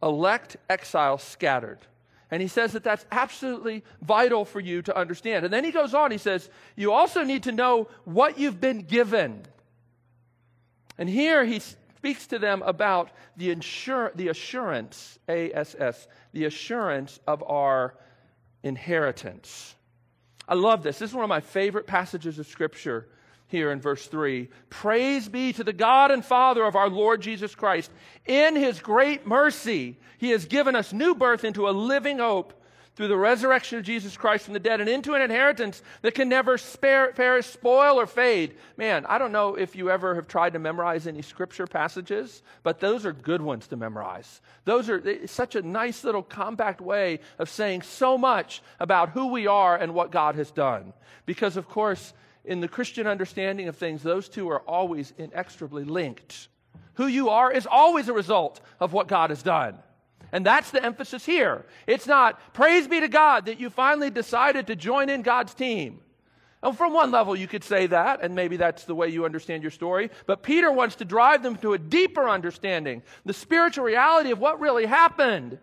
Elect 0.00 0.56
exiles, 0.70 1.24
scattered. 1.24 1.80
And 2.30 2.42
he 2.42 2.48
says 2.48 2.72
that 2.72 2.82
that's 2.82 3.06
absolutely 3.12 3.84
vital 4.02 4.44
for 4.44 4.58
you 4.58 4.82
to 4.82 4.96
understand. 4.96 5.44
And 5.44 5.54
then 5.54 5.64
he 5.64 5.70
goes 5.70 5.94
on, 5.94 6.10
he 6.10 6.18
says, 6.18 6.50
You 6.74 6.92
also 6.92 7.22
need 7.22 7.44
to 7.44 7.52
know 7.52 7.88
what 8.04 8.38
you've 8.38 8.60
been 8.60 8.80
given. 8.80 9.42
And 10.98 11.08
here 11.08 11.44
he 11.44 11.60
speaks 11.60 12.26
to 12.28 12.38
them 12.38 12.62
about 12.62 13.10
the, 13.36 13.54
insur- 13.54 14.14
the 14.16 14.28
assurance, 14.28 15.18
A 15.28 15.52
S 15.52 15.76
S, 15.78 16.08
the 16.32 16.46
assurance 16.46 17.20
of 17.26 17.44
our 17.44 17.94
inheritance. 18.62 19.74
I 20.48 20.54
love 20.54 20.82
this. 20.82 20.98
This 20.98 21.10
is 21.10 21.14
one 21.14 21.24
of 21.24 21.28
my 21.28 21.40
favorite 21.40 21.86
passages 21.86 22.38
of 22.38 22.46
Scripture 22.46 23.08
here 23.48 23.70
in 23.70 23.80
verse 23.80 24.06
3. 24.06 24.48
Praise 24.70 25.28
be 25.28 25.52
to 25.52 25.64
the 25.64 25.72
God 25.72 26.10
and 26.10 26.24
Father 26.24 26.64
of 26.64 26.76
our 26.76 26.88
Lord 26.88 27.20
Jesus 27.20 27.54
Christ. 27.54 27.90
In 28.26 28.56
his 28.56 28.80
great 28.80 29.26
mercy, 29.26 29.96
he 30.18 30.30
has 30.30 30.46
given 30.46 30.74
us 30.74 30.92
new 30.92 31.14
birth 31.14 31.44
into 31.44 31.68
a 31.68 31.70
living 31.70 32.18
hope 32.18 32.52
through 32.96 33.08
the 33.08 33.16
resurrection 33.16 33.78
of 33.78 33.84
Jesus 33.84 34.16
Christ 34.16 34.46
from 34.46 34.54
the 34.54 34.58
dead 34.58 34.80
and 34.80 34.88
into 34.88 35.14
an 35.14 35.20
inheritance 35.20 35.82
that 36.00 36.14
can 36.14 36.30
never 36.30 36.56
spare, 36.56 37.12
perish, 37.12 37.44
spoil, 37.46 38.00
or 38.00 38.06
fade. 38.06 38.54
Man, 38.78 39.04
I 39.04 39.18
don't 39.18 39.32
know 39.32 39.54
if 39.54 39.76
you 39.76 39.90
ever 39.90 40.14
have 40.14 40.26
tried 40.26 40.54
to 40.54 40.58
memorize 40.58 41.06
any 41.06 41.20
scripture 41.20 41.66
passages, 41.66 42.42
but 42.62 42.80
those 42.80 43.04
are 43.04 43.12
good 43.12 43.42
ones 43.42 43.66
to 43.68 43.76
memorize. 43.76 44.40
Those 44.64 44.88
are 44.88 45.26
such 45.26 45.56
a 45.56 45.62
nice 45.62 46.04
little 46.04 46.22
compact 46.22 46.80
way 46.80 47.20
of 47.38 47.50
saying 47.50 47.82
so 47.82 48.16
much 48.16 48.62
about 48.80 49.10
who 49.10 49.26
we 49.26 49.46
are 49.46 49.76
and 49.76 49.92
what 49.92 50.10
God 50.10 50.34
has 50.36 50.50
done. 50.50 50.94
Because, 51.26 51.58
of 51.58 51.68
course, 51.68 52.14
in 52.46 52.60
the 52.60 52.68
Christian 52.68 53.06
understanding 53.06 53.68
of 53.68 53.76
things, 53.76 54.02
those 54.02 54.28
two 54.28 54.48
are 54.48 54.60
always 54.60 55.12
inextricably 55.18 55.84
linked. 55.84 56.48
Who 56.94 57.06
you 57.06 57.28
are 57.28 57.52
is 57.52 57.66
always 57.70 58.08
a 58.08 58.12
result 58.12 58.60
of 58.80 58.92
what 58.92 59.08
God 59.08 59.30
has 59.30 59.42
done. 59.42 59.78
And 60.32 60.44
that's 60.44 60.70
the 60.70 60.84
emphasis 60.84 61.24
here. 61.24 61.66
It's 61.86 62.06
not, 62.06 62.54
praise 62.54 62.88
be 62.88 63.00
to 63.00 63.08
God 63.08 63.46
that 63.46 63.60
you 63.60 63.70
finally 63.70 64.10
decided 64.10 64.66
to 64.68 64.76
join 64.76 65.08
in 65.08 65.22
God's 65.22 65.54
team. 65.54 66.00
And 66.62 66.76
from 66.76 66.94
one 66.94 67.10
level, 67.10 67.36
you 67.36 67.46
could 67.46 67.62
say 67.62 67.86
that, 67.88 68.22
and 68.22 68.34
maybe 68.34 68.56
that's 68.56 68.84
the 68.84 68.94
way 68.94 69.08
you 69.08 69.24
understand 69.24 69.62
your 69.62 69.70
story. 69.70 70.10
But 70.26 70.42
Peter 70.42 70.72
wants 70.72 70.96
to 70.96 71.04
drive 71.04 71.42
them 71.42 71.56
to 71.56 71.74
a 71.74 71.78
deeper 71.78 72.28
understanding, 72.28 73.02
the 73.24 73.34
spiritual 73.34 73.84
reality 73.84 74.30
of 74.30 74.40
what 74.40 74.58
really 74.58 74.86
happened 74.86 75.58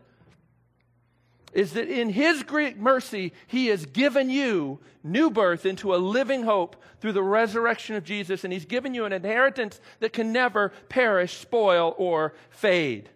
is 1.53 1.73
that 1.73 1.87
in 1.87 2.09
His 2.09 2.43
great 2.43 2.77
mercy, 2.77 3.33
He 3.47 3.67
has 3.67 3.85
given 3.85 4.29
you 4.29 4.79
new 5.03 5.29
birth 5.29 5.65
into 5.65 5.95
a 5.95 5.97
living 5.97 6.43
hope 6.43 6.75
through 6.99 7.13
the 7.13 7.23
resurrection 7.23 7.95
of 7.95 8.03
Jesus, 8.03 8.43
and 8.43 8.51
He's 8.51 8.65
given 8.65 8.93
you 8.93 9.05
an 9.05 9.13
inheritance 9.13 9.79
that 9.99 10.13
can 10.13 10.31
never 10.31 10.69
perish, 10.89 11.37
spoil, 11.37 11.95
or 11.97 12.33
fade. 12.49 13.09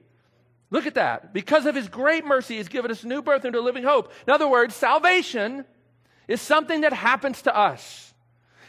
Look 0.69 0.86
at 0.86 0.95
that. 0.95 1.34
Because 1.34 1.65
of 1.65 1.76
His 1.76 1.88
great 1.88 2.26
mercy, 2.26 2.58
He's 2.58 2.67
given 2.67 2.91
us 2.91 3.04
new 3.04 3.21
birth 3.21 3.45
into 3.45 3.60
a 3.60 3.62
living 3.62 3.84
hope. 3.84 4.12
In 4.28 4.34
other 4.34 4.47
words, 4.47 4.76
salvation 4.76 5.65
is 6.28 6.41
something 6.41 6.82
that 6.82 6.93
happens 6.93 7.41
to 7.43 7.56
us. 7.56 8.13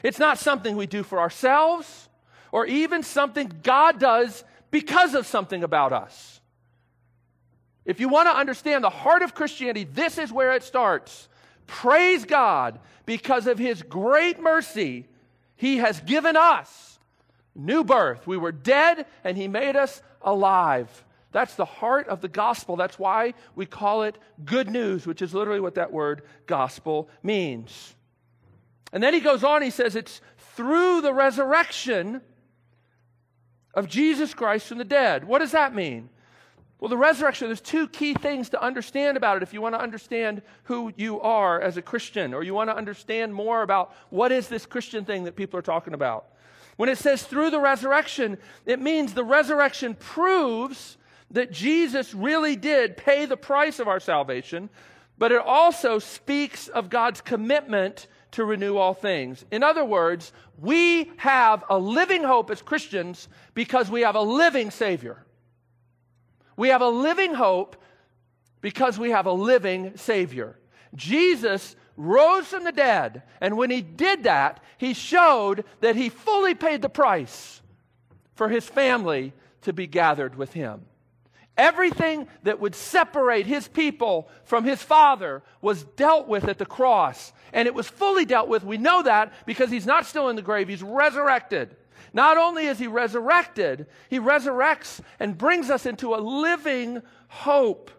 It's 0.02 0.18
not 0.18 0.38
something 0.38 0.76
we 0.76 0.86
do 0.86 1.02
for 1.02 1.18
ourselves 1.18 2.08
or 2.52 2.66
even 2.66 3.02
something 3.02 3.52
God 3.62 3.98
does 3.98 4.44
because 4.70 5.14
of 5.14 5.26
something 5.26 5.64
about 5.64 5.92
us. 5.92 6.37
If 7.88 8.00
you 8.00 8.08
want 8.10 8.28
to 8.28 8.36
understand 8.36 8.84
the 8.84 8.90
heart 8.90 9.22
of 9.22 9.34
Christianity, 9.34 9.84
this 9.84 10.18
is 10.18 10.30
where 10.30 10.52
it 10.52 10.62
starts. 10.62 11.26
Praise 11.66 12.26
God 12.26 12.78
because 13.06 13.46
of 13.46 13.58
His 13.58 13.82
great 13.82 14.38
mercy, 14.38 15.06
He 15.56 15.78
has 15.78 15.98
given 16.00 16.36
us 16.36 16.98
new 17.54 17.82
birth. 17.82 18.26
We 18.26 18.36
were 18.36 18.52
dead 18.52 19.06
and 19.24 19.38
He 19.38 19.48
made 19.48 19.74
us 19.74 20.02
alive. 20.20 21.02
That's 21.32 21.54
the 21.54 21.64
heart 21.64 22.08
of 22.08 22.20
the 22.20 22.28
gospel. 22.28 22.76
That's 22.76 22.98
why 22.98 23.32
we 23.54 23.64
call 23.64 24.02
it 24.02 24.18
good 24.44 24.68
news, 24.68 25.06
which 25.06 25.22
is 25.22 25.32
literally 25.32 25.60
what 25.60 25.76
that 25.76 25.90
word 25.90 26.20
gospel 26.46 27.08
means. 27.22 27.94
And 28.92 29.02
then 29.02 29.14
he 29.14 29.20
goes 29.20 29.42
on, 29.44 29.62
he 29.62 29.70
says 29.70 29.96
it's 29.96 30.20
through 30.56 31.00
the 31.00 31.14
resurrection 31.14 32.20
of 33.72 33.88
Jesus 33.88 34.34
Christ 34.34 34.66
from 34.66 34.76
the 34.78 34.84
dead. 34.84 35.24
What 35.24 35.38
does 35.38 35.52
that 35.52 35.74
mean? 35.74 36.10
Well, 36.80 36.88
the 36.88 36.96
resurrection, 36.96 37.48
there's 37.48 37.60
two 37.60 37.88
key 37.88 38.14
things 38.14 38.50
to 38.50 38.62
understand 38.62 39.16
about 39.16 39.38
it 39.38 39.42
if 39.42 39.52
you 39.52 39.60
want 39.60 39.74
to 39.74 39.80
understand 39.80 40.42
who 40.64 40.92
you 40.96 41.20
are 41.20 41.60
as 41.60 41.76
a 41.76 41.82
Christian, 41.82 42.32
or 42.32 42.44
you 42.44 42.54
want 42.54 42.70
to 42.70 42.76
understand 42.76 43.34
more 43.34 43.62
about 43.62 43.92
what 44.10 44.30
is 44.30 44.48
this 44.48 44.64
Christian 44.64 45.04
thing 45.04 45.24
that 45.24 45.34
people 45.34 45.58
are 45.58 45.62
talking 45.62 45.92
about. 45.92 46.26
When 46.76 46.88
it 46.88 46.98
says 46.98 47.24
through 47.24 47.50
the 47.50 47.58
resurrection, 47.58 48.38
it 48.64 48.80
means 48.80 49.12
the 49.12 49.24
resurrection 49.24 49.96
proves 49.96 50.96
that 51.32 51.50
Jesus 51.50 52.14
really 52.14 52.54
did 52.54 52.96
pay 52.96 53.26
the 53.26 53.36
price 53.36 53.80
of 53.80 53.88
our 53.88 53.98
salvation, 53.98 54.70
but 55.18 55.32
it 55.32 55.40
also 55.40 55.98
speaks 55.98 56.68
of 56.68 56.90
God's 56.90 57.20
commitment 57.20 58.06
to 58.30 58.44
renew 58.44 58.76
all 58.76 58.94
things. 58.94 59.44
In 59.50 59.64
other 59.64 59.84
words, 59.84 60.32
we 60.60 61.10
have 61.16 61.64
a 61.68 61.78
living 61.78 62.22
hope 62.22 62.52
as 62.52 62.62
Christians 62.62 63.26
because 63.54 63.90
we 63.90 64.02
have 64.02 64.14
a 64.14 64.22
living 64.22 64.70
Savior. 64.70 65.24
We 66.58 66.70
have 66.70 66.82
a 66.82 66.88
living 66.88 67.34
hope 67.34 67.76
because 68.60 68.98
we 68.98 69.10
have 69.10 69.26
a 69.26 69.32
living 69.32 69.96
Savior. 69.96 70.58
Jesus 70.94 71.76
rose 71.96 72.48
from 72.48 72.64
the 72.64 72.72
dead, 72.72 73.22
and 73.40 73.56
when 73.56 73.70
he 73.70 73.80
did 73.80 74.24
that, 74.24 74.60
he 74.76 74.92
showed 74.92 75.64
that 75.80 75.94
he 75.94 76.08
fully 76.08 76.56
paid 76.56 76.82
the 76.82 76.88
price 76.88 77.62
for 78.34 78.48
his 78.48 78.66
family 78.66 79.32
to 79.62 79.72
be 79.72 79.86
gathered 79.86 80.34
with 80.34 80.52
him. 80.52 80.82
Everything 81.56 82.26
that 82.42 82.58
would 82.58 82.74
separate 82.74 83.46
his 83.46 83.68
people 83.68 84.28
from 84.42 84.64
his 84.64 84.82
father 84.82 85.42
was 85.60 85.84
dealt 85.84 86.26
with 86.26 86.48
at 86.48 86.58
the 86.58 86.66
cross. 86.66 87.32
And 87.52 87.66
it 87.66 87.74
was 87.74 87.88
fully 87.88 88.24
dealt 88.24 88.48
with. 88.48 88.62
We 88.64 88.78
know 88.78 89.02
that 89.02 89.32
because 89.46 89.70
he's 89.70 89.86
not 89.86 90.06
still 90.06 90.28
in 90.28 90.36
the 90.36 90.42
grave, 90.42 90.68
he's 90.68 90.82
resurrected. 90.82 91.76
Not 92.12 92.36
only 92.36 92.66
is 92.66 92.78
he 92.78 92.86
resurrected, 92.86 93.86
he 94.08 94.18
resurrects 94.18 95.00
and 95.18 95.36
brings 95.36 95.70
us 95.70 95.86
into 95.86 96.14
a 96.14 96.16
living 96.16 97.02
hope. 97.28 97.90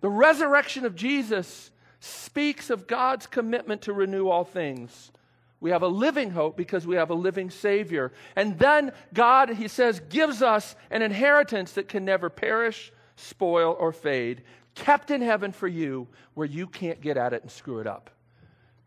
The 0.00 0.10
resurrection 0.10 0.84
of 0.84 0.94
Jesus 0.94 1.70
speaks 2.00 2.70
of 2.70 2.86
God's 2.86 3.26
commitment 3.26 3.82
to 3.82 3.92
renew 3.92 4.28
all 4.28 4.44
things. 4.44 5.10
We 5.60 5.70
have 5.70 5.82
a 5.82 5.88
living 5.88 6.30
hope 6.30 6.56
because 6.56 6.86
we 6.86 6.96
have 6.96 7.10
a 7.10 7.14
living 7.14 7.50
Savior. 7.50 8.12
And 8.36 8.58
then 8.58 8.92
God, 9.12 9.50
he 9.50 9.66
says, 9.66 10.00
gives 10.08 10.40
us 10.40 10.76
an 10.90 11.02
inheritance 11.02 11.72
that 11.72 11.88
can 11.88 12.04
never 12.04 12.30
perish, 12.30 12.92
spoil, 13.16 13.76
or 13.78 13.92
fade, 13.92 14.42
kept 14.76 15.10
in 15.10 15.20
heaven 15.20 15.50
for 15.50 15.66
you 15.66 16.06
where 16.34 16.46
you 16.46 16.68
can't 16.68 17.00
get 17.00 17.16
at 17.16 17.32
it 17.32 17.42
and 17.42 17.50
screw 17.50 17.80
it 17.80 17.88
up. 17.88 18.10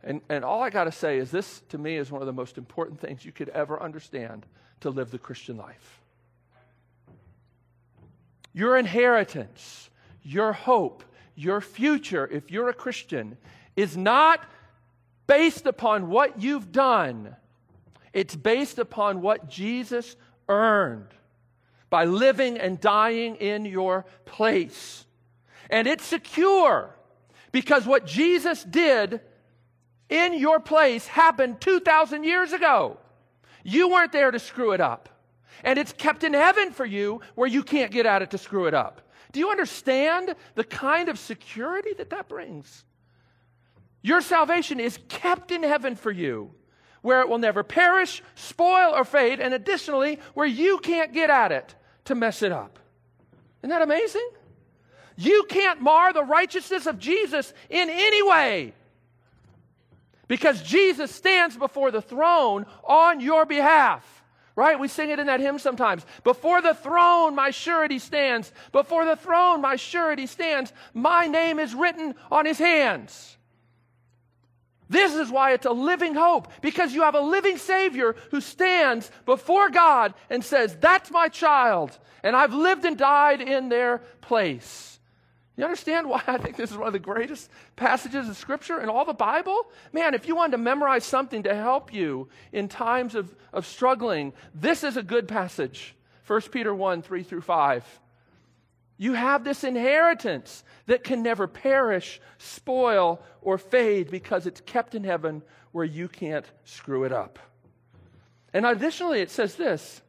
And, 0.03 0.21
and 0.29 0.43
all 0.43 0.63
I 0.63 0.69
got 0.69 0.85
to 0.85 0.91
say 0.91 1.17
is 1.17 1.31
this, 1.31 1.61
to 1.69 1.77
me, 1.77 1.97
is 1.97 2.11
one 2.11 2.21
of 2.21 2.25
the 2.25 2.33
most 2.33 2.57
important 2.57 2.99
things 2.99 3.23
you 3.23 3.31
could 3.31 3.49
ever 3.49 3.81
understand 3.81 4.45
to 4.81 4.89
live 4.89 5.11
the 5.11 5.19
Christian 5.19 5.57
life. 5.57 6.01
Your 8.53 8.77
inheritance, 8.77 9.89
your 10.23 10.53
hope, 10.53 11.03
your 11.35 11.61
future, 11.61 12.27
if 12.27 12.51
you're 12.51 12.69
a 12.69 12.73
Christian, 12.73 13.37
is 13.75 13.95
not 13.95 14.43
based 15.27 15.65
upon 15.65 16.09
what 16.09 16.41
you've 16.41 16.71
done. 16.71 17.35
It's 18.11 18.35
based 18.35 18.79
upon 18.79 19.21
what 19.21 19.49
Jesus 19.49 20.15
earned 20.49 21.07
by 21.89 22.05
living 22.05 22.57
and 22.57 22.79
dying 22.79 23.35
in 23.35 23.65
your 23.65 24.05
place. 24.25 25.05
And 25.69 25.87
it's 25.87 26.03
secure 26.03 26.95
because 27.51 27.85
what 27.85 28.05
Jesus 28.05 28.63
did 28.63 29.21
in 30.11 30.37
your 30.37 30.59
place 30.59 31.07
happened 31.07 31.61
2,000 31.61 32.23
years 32.23 32.53
ago. 32.53 32.97
You 33.63 33.89
weren't 33.89 34.11
there 34.11 34.29
to 34.29 34.39
screw 34.39 34.73
it 34.73 34.81
up. 34.81 35.09
And 35.63 35.79
it's 35.79 35.93
kept 35.93 36.23
in 36.23 36.33
heaven 36.33 36.71
for 36.71 36.85
you 36.85 37.21
where 37.35 37.47
you 37.47 37.63
can't 37.63 37.91
get 37.91 38.05
at 38.05 38.21
it 38.21 38.31
to 38.31 38.37
screw 38.37 38.67
it 38.67 38.73
up. 38.73 39.01
Do 39.31 39.39
you 39.39 39.49
understand 39.49 40.35
the 40.55 40.63
kind 40.63 41.07
of 41.07 41.17
security 41.17 41.93
that 41.93 42.09
that 42.09 42.27
brings? 42.27 42.83
Your 44.01 44.21
salvation 44.21 44.79
is 44.79 44.99
kept 45.07 45.51
in 45.51 45.63
heaven 45.63 45.95
for 45.95 46.11
you 46.11 46.51
where 47.01 47.21
it 47.21 47.29
will 47.29 47.37
never 47.37 47.63
perish, 47.63 48.21
spoil, 48.35 48.93
or 48.93 49.03
fade, 49.03 49.39
and 49.39 49.53
additionally, 49.53 50.19
where 50.33 50.45
you 50.45 50.77
can't 50.79 51.13
get 51.13 51.29
at 51.29 51.51
it 51.51 51.73
to 52.05 52.13
mess 52.13 52.43
it 52.43 52.51
up. 52.51 52.77
Isn't 53.61 53.69
that 53.69 53.81
amazing? 53.81 54.29
You 55.15 55.45
can't 55.49 55.81
mar 55.81 56.13
the 56.13 56.23
righteousness 56.23 56.85
of 56.85 56.99
Jesus 56.99 57.53
in 57.69 57.89
any 57.89 58.21
way 58.21 58.73
because 60.31 60.61
Jesus 60.61 61.13
stands 61.13 61.57
before 61.57 61.91
the 61.91 62.01
throne 62.01 62.65
on 62.85 63.19
your 63.19 63.45
behalf. 63.45 64.23
Right? 64.55 64.79
We 64.79 64.87
sing 64.87 65.09
it 65.09 65.19
in 65.19 65.27
that 65.27 65.41
hymn 65.41 65.59
sometimes. 65.59 66.05
Before 66.23 66.61
the 66.61 66.73
throne, 66.73 67.35
my 67.35 67.49
surety 67.51 67.99
stands. 67.99 68.53
Before 68.71 69.03
the 69.03 69.17
throne, 69.17 69.59
my 69.59 69.75
surety 69.75 70.27
stands. 70.27 70.71
My 70.93 71.27
name 71.27 71.59
is 71.59 71.75
written 71.75 72.15
on 72.31 72.45
his 72.45 72.59
hands. 72.59 73.35
This 74.87 75.13
is 75.15 75.29
why 75.29 75.51
it's 75.51 75.65
a 75.65 75.73
living 75.73 76.15
hope, 76.15 76.47
because 76.61 76.93
you 76.93 77.01
have 77.01 77.15
a 77.15 77.19
living 77.19 77.57
Savior 77.57 78.15
who 78.29 78.39
stands 78.39 79.11
before 79.25 79.69
God 79.69 80.13
and 80.29 80.45
says, 80.45 80.77
That's 80.79 81.11
my 81.11 81.27
child, 81.27 81.99
and 82.23 82.37
I've 82.37 82.53
lived 82.53 82.85
and 82.85 82.97
died 82.97 83.41
in 83.41 83.67
their 83.67 83.97
place. 84.21 84.97
You 85.61 85.65
understand 85.65 86.09
why 86.09 86.23
I 86.25 86.39
think 86.39 86.55
this 86.55 86.71
is 86.71 86.77
one 86.77 86.87
of 86.87 86.93
the 86.93 86.97
greatest 86.97 87.47
passages 87.75 88.27
of 88.27 88.35
Scripture 88.35 88.81
in 88.81 88.89
all 88.89 89.05
the 89.05 89.13
Bible? 89.13 89.67
Man, 89.93 90.15
if 90.15 90.27
you 90.27 90.35
wanted 90.35 90.53
to 90.53 90.57
memorize 90.57 91.05
something 91.05 91.43
to 91.43 91.53
help 91.53 91.93
you 91.93 92.29
in 92.51 92.67
times 92.67 93.13
of, 93.13 93.35
of 93.53 93.67
struggling, 93.67 94.33
this 94.55 94.83
is 94.83 94.97
a 94.97 95.03
good 95.03 95.27
passage. 95.27 95.93
1 96.25 96.41
Peter 96.49 96.73
1 96.73 97.03
3 97.03 97.21
through 97.21 97.41
5. 97.41 97.99
You 98.97 99.13
have 99.13 99.43
this 99.43 99.63
inheritance 99.63 100.63
that 100.87 101.03
can 101.03 101.21
never 101.21 101.45
perish, 101.45 102.19
spoil, 102.39 103.21
or 103.43 103.59
fade 103.59 104.09
because 104.09 104.47
it's 104.47 104.61
kept 104.61 104.95
in 104.95 105.03
heaven 105.03 105.43
where 105.73 105.85
you 105.85 106.07
can't 106.07 106.47
screw 106.65 107.03
it 107.03 107.13
up. 107.13 107.37
And 108.51 108.65
additionally, 108.65 109.21
it 109.21 109.29
says 109.29 109.53
this 109.53 110.01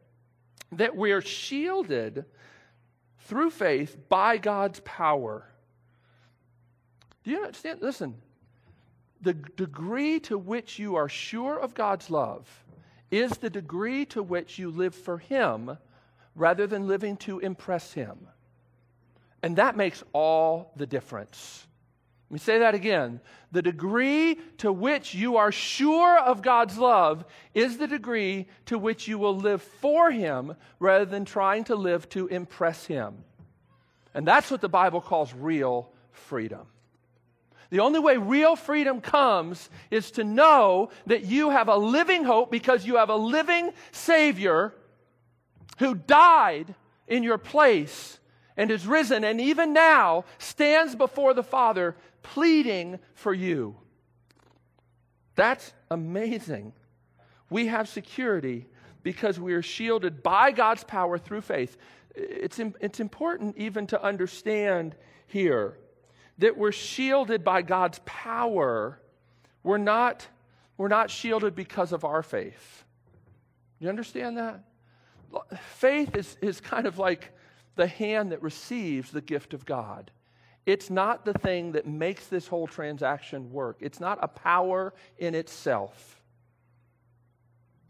that 0.72 0.96
we 0.96 1.12
are 1.12 1.20
shielded 1.20 2.24
through 3.26 3.50
faith 3.50 3.96
by 4.08 4.38
God's 4.38 4.80
power. 4.80 5.46
Do 7.24 7.30
you 7.30 7.44
understand? 7.44 7.80
Listen, 7.82 8.16
the 9.20 9.34
degree 9.34 10.20
to 10.20 10.36
which 10.36 10.78
you 10.78 10.96
are 10.96 11.08
sure 11.08 11.58
of 11.58 11.74
God's 11.74 12.10
love 12.10 12.48
is 13.10 13.32
the 13.32 13.50
degree 13.50 14.04
to 14.06 14.22
which 14.22 14.58
you 14.58 14.70
live 14.70 14.94
for 14.94 15.18
Him 15.18 15.76
rather 16.34 16.66
than 16.66 16.88
living 16.88 17.16
to 17.18 17.38
impress 17.38 17.92
Him. 17.92 18.26
And 19.42 19.56
that 19.56 19.76
makes 19.76 20.02
all 20.12 20.72
the 20.76 20.86
difference. 20.86 21.66
Let 22.32 22.36
me 22.36 22.44
say 22.44 22.58
that 22.60 22.74
again. 22.74 23.20
The 23.50 23.60
degree 23.60 24.38
to 24.56 24.72
which 24.72 25.14
you 25.14 25.36
are 25.36 25.52
sure 25.52 26.18
of 26.18 26.40
God's 26.40 26.78
love 26.78 27.26
is 27.52 27.76
the 27.76 27.86
degree 27.86 28.48
to 28.64 28.78
which 28.78 29.06
you 29.06 29.18
will 29.18 29.36
live 29.36 29.60
for 29.60 30.10
Him 30.10 30.56
rather 30.80 31.04
than 31.04 31.26
trying 31.26 31.64
to 31.64 31.76
live 31.76 32.08
to 32.08 32.28
impress 32.28 32.86
Him. 32.86 33.24
And 34.14 34.26
that's 34.26 34.50
what 34.50 34.62
the 34.62 34.70
Bible 34.70 35.02
calls 35.02 35.34
real 35.34 35.92
freedom. 36.10 36.68
The 37.68 37.80
only 37.80 38.00
way 38.00 38.16
real 38.16 38.56
freedom 38.56 39.02
comes 39.02 39.68
is 39.90 40.10
to 40.12 40.24
know 40.24 40.88
that 41.04 41.26
you 41.26 41.50
have 41.50 41.68
a 41.68 41.76
living 41.76 42.24
hope 42.24 42.50
because 42.50 42.86
you 42.86 42.96
have 42.96 43.10
a 43.10 43.14
living 43.14 43.72
Savior 43.90 44.72
who 45.80 45.94
died 45.94 46.74
in 47.06 47.24
your 47.24 47.36
place 47.36 48.18
and 48.56 48.70
is 48.70 48.86
risen, 48.86 49.24
and 49.24 49.40
even 49.40 49.72
now 49.72 50.24
stands 50.38 50.94
before 50.94 51.34
the 51.34 51.42
Father 51.42 51.96
pleading 52.22 52.98
for 53.14 53.34
you. 53.34 53.76
That's 55.34 55.72
amazing. 55.90 56.72
We 57.50 57.66
have 57.66 57.88
security 57.88 58.66
because 59.02 59.38
we 59.38 59.54
are 59.54 59.62
shielded 59.62 60.22
by 60.22 60.52
God's 60.52 60.84
power 60.84 61.18
through 61.18 61.42
faith. 61.42 61.76
It's, 62.14 62.58
it's 62.80 63.00
important 63.00 63.56
even 63.56 63.86
to 63.88 64.02
understand 64.02 64.94
here 65.26 65.78
that 66.38 66.56
we're 66.56 66.72
shielded 66.72 67.44
by 67.44 67.62
God's 67.62 68.00
power. 68.04 69.00
We're 69.62 69.78
not, 69.78 70.26
we're 70.76 70.88
not 70.88 71.10
shielded 71.10 71.54
because 71.54 71.92
of 71.92 72.04
our 72.04 72.22
faith. 72.22 72.84
You 73.78 73.88
understand 73.88 74.38
that? 74.38 74.64
Faith 75.60 76.14
is, 76.14 76.36
is 76.40 76.60
kind 76.60 76.86
of 76.86 76.98
like 76.98 77.32
the 77.74 77.86
hand 77.86 78.32
that 78.32 78.42
receives 78.42 79.10
the 79.10 79.20
gift 79.20 79.54
of 79.54 79.64
God. 79.64 80.10
It's 80.64 80.90
not 80.90 81.24
the 81.24 81.32
thing 81.32 81.72
that 81.72 81.86
makes 81.86 82.26
this 82.26 82.46
whole 82.46 82.66
transaction 82.66 83.50
work. 83.50 83.78
It's 83.80 83.98
not 83.98 84.18
a 84.22 84.28
power 84.28 84.94
in 85.18 85.34
itself. 85.34 86.22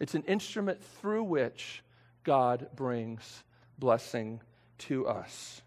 It's 0.01 0.15
an 0.15 0.23
instrument 0.23 0.83
through 1.01 1.25
which 1.25 1.83
God 2.25 2.69
brings 2.75 3.45
blessing 3.79 4.41
to 4.79 5.07
us. 5.07 5.61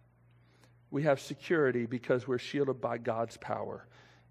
We 0.90 1.04
have 1.04 1.20
security 1.20 1.86
because 1.86 2.28
we're 2.28 2.40
shielded 2.40 2.82
by 2.82 2.98
God's 2.98 3.38
power. 3.38 3.86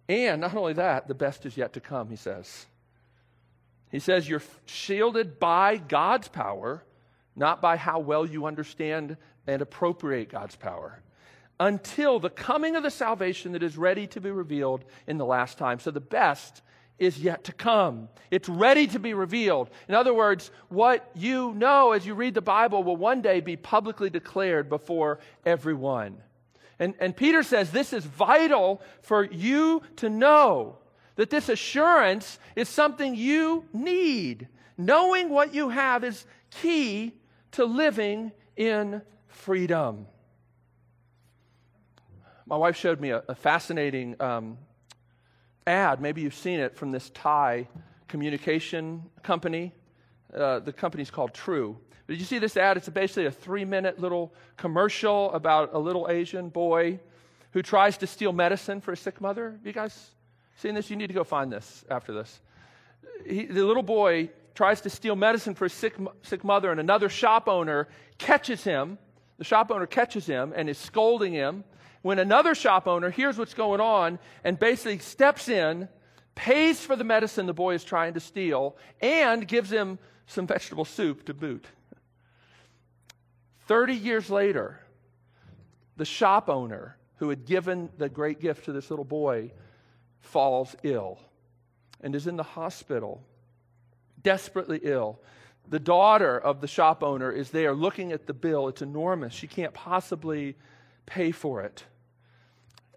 And 0.09 0.41
not 0.41 0.57
only 0.57 0.75
that, 0.75 1.07
the 1.07 1.15
best 1.15 1.47
is 1.47 1.57
yet 1.57 1.75
to 1.75 1.81
come, 1.81 2.11
he 2.11 2.17
says. 2.17 2.67
He 3.91 4.01
says 4.01 4.29
you're 4.29 4.43
shielded 4.67 5.39
by 5.39 5.77
God's 5.77 6.27
power, 6.27 6.83
not 7.37 7.63
by 7.63 7.77
how 7.77 8.01
well 8.01 8.27
you 8.27 8.47
understand 8.47 9.17
and 9.47 9.63
appropriate 9.63 10.29
God's 10.29 10.57
power 10.57 11.04
until 11.61 12.19
the 12.19 12.31
coming 12.31 12.77
of 12.77 12.83
the 12.83 12.91
salvation 12.91 13.53
that 13.53 13.63
is 13.63 13.77
ready 13.77 14.07
to 14.09 14.21
be 14.21 14.31
revealed 14.31 14.85
in 15.07 15.19
the 15.19 15.25
last 15.25 15.59
time. 15.59 15.79
So 15.79 15.91
the 15.91 16.01
best 16.01 16.63
is 16.99 17.19
yet 17.19 17.45
to 17.45 17.53
come. 17.53 18.09
It's 18.31 18.49
ready 18.49 18.87
to 18.89 18.99
be 18.99 19.15
revealed. 19.15 19.71
In 19.89 19.95
other 19.95 20.15
words, 20.15 20.51
what 20.69 21.11
you 21.15 21.53
know 21.55 21.93
as 21.93 22.07
you 22.07 22.15
read 22.15 22.35
the 22.35 22.41
Bible 22.41 22.83
will 22.83 22.97
one 22.97 23.21
day 23.21 23.41
be 23.41 23.57
publicly 23.57 24.11
declared 24.11 24.69
before 24.69 25.19
everyone. 25.45 26.17
And, 26.79 26.95
and 27.01 27.17
Peter 27.17 27.43
says 27.43 27.71
this 27.71 27.93
is 27.93 28.05
vital 28.05 28.83
for 29.03 29.25
you 29.25 29.83
to 29.97 30.09
know 30.09 30.79
that 31.17 31.31
this 31.31 31.49
assurance 31.49 32.39
is 32.57 32.69
something 32.69 33.15
you 33.15 33.65
need. 33.73 34.49
Knowing 34.77 35.29
what 35.29 35.55
you 35.55 35.69
have 35.69 36.03
is 36.03 36.27
key 36.51 37.13
to 37.53 37.65
living 37.65 38.33
in 38.57 39.03
freedom. 39.29 40.07
My 42.47 42.57
wife 42.57 42.77
showed 42.77 43.01
me 43.01 43.11
a, 43.11 43.23
a 43.27 43.35
fascinating 43.35 44.21
um, 44.21 44.59
ad. 45.67 46.03
Maybe 46.03 46.21
you've 46.21 46.35
seen 46.35 46.61
it 46.61 46.77
from 46.77 46.93
this 46.93 47.11
Thai 47.11 47.69
communication 48.07 49.05
company. 49.23 49.73
Uh, 50.35 50.59
the 50.59 50.73
company's 50.73 51.11
called 51.11 51.33
True. 51.33 51.79
Did 52.07 52.19
you 52.19 52.27
see 52.27 52.39
this 52.39 52.59
ad? 52.59 52.77
It's 52.77 52.89
basically 52.91 53.27
a 53.27 53.31
three 53.31 53.65
minute 53.65 53.99
little 53.99 54.35
commercial 54.59 55.33
about 55.33 55.71
a 55.73 55.79
little 55.79 56.07
Asian 56.11 56.51
boy 56.51 57.01
who 57.53 57.63
tries 57.63 57.97
to 57.99 58.07
steal 58.07 58.33
medicine 58.33 58.83
for 58.83 58.93
a 58.93 58.97
sick 58.97 59.23
mother. 59.23 59.53
Have 59.53 59.67
you 59.67 59.73
guys 59.73 60.11
seen 60.57 60.75
this? 60.75 60.91
You 60.91 60.97
need 60.97 61.07
to 61.07 61.15
go 61.15 61.25
find 61.25 61.51
this 61.51 61.83
after 61.89 62.13
this. 62.13 62.41
He, 63.27 63.47
the 63.47 63.65
little 63.65 63.83
boy 63.83 64.29
tries 64.55 64.83
to 64.83 64.91
steal 64.91 65.17
medicine 65.17 65.55
for 65.55 65.65
a 65.65 65.71
sick, 65.71 65.95
sick 66.23 66.45
mother, 66.45 66.71
and 66.71 66.79
another 66.79 67.09
shop 67.09 67.49
owner 67.49 67.89
catches 68.19 68.65
him. 68.65 68.99
The 69.39 69.45
shop 69.45 69.71
owner 69.71 69.87
catches 69.87 70.27
him 70.27 70.53
and 70.55 70.69
is 70.69 70.77
scolding 70.77 71.33
him 71.33 71.65
when 72.05 72.19
another 72.19 72.55
shop 72.55 72.87
owner 72.87 73.09
hears 73.09 73.39
what's 73.39 73.55
going 73.55 73.81
on 73.81 74.19
and 74.45 74.59
basically 74.59 74.99
steps 74.99 75.49
in, 75.49 75.89
pays 76.35 76.79
for 76.79 76.97
the 76.97 77.03
medicine 77.03 77.47
the 77.47 77.55
boy 77.55 77.73
is 77.73 77.83
trying 77.83 78.13
to 78.13 78.21
steal, 78.21 78.77
and 79.01 79.49
gives 79.49 79.73
him 79.73 79.99
some 80.27 80.47
vegetable 80.47 80.85
soup 80.85 81.25
to 81.25 81.33
boot. 81.33 81.65
30 83.69 83.95
years 83.95 84.29
later, 84.29 84.81
the 85.97 86.05
shop 86.05 86.51
owner 86.51 86.99
who 87.17 87.31
had 87.31 87.47
given 87.47 87.89
the 87.97 88.11
great 88.11 88.39
gift 88.39 88.67
to 88.67 88.73
this 88.73 88.91
little 88.91 89.07
boy 89.07 89.51
falls 90.21 90.77
ill 90.83 91.19
and 92.03 92.15
is 92.15 92.27
in 92.27 92.37
the 92.37 92.43
hospital, 92.43 93.25
desperately 94.23 94.81
ill. 94.83 95.21
The 95.71 95.81
daughter 95.81 96.39
of 96.39 96.61
the 96.61 96.69
shop 96.69 97.03
owner 97.03 97.33
is 97.33 97.49
there 97.49 97.73
looking 97.73 98.13
at 98.13 98.27
the 98.27 98.35
bill. 98.35 98.69
It's 98.69 98.83
enormous. 98.83 99.33
She 99.33 99.47
can't 99.47 99.73
possibly 99.73 100.55
pay 101.07 101.33
for 101.33 101.63
it 101.63 101.83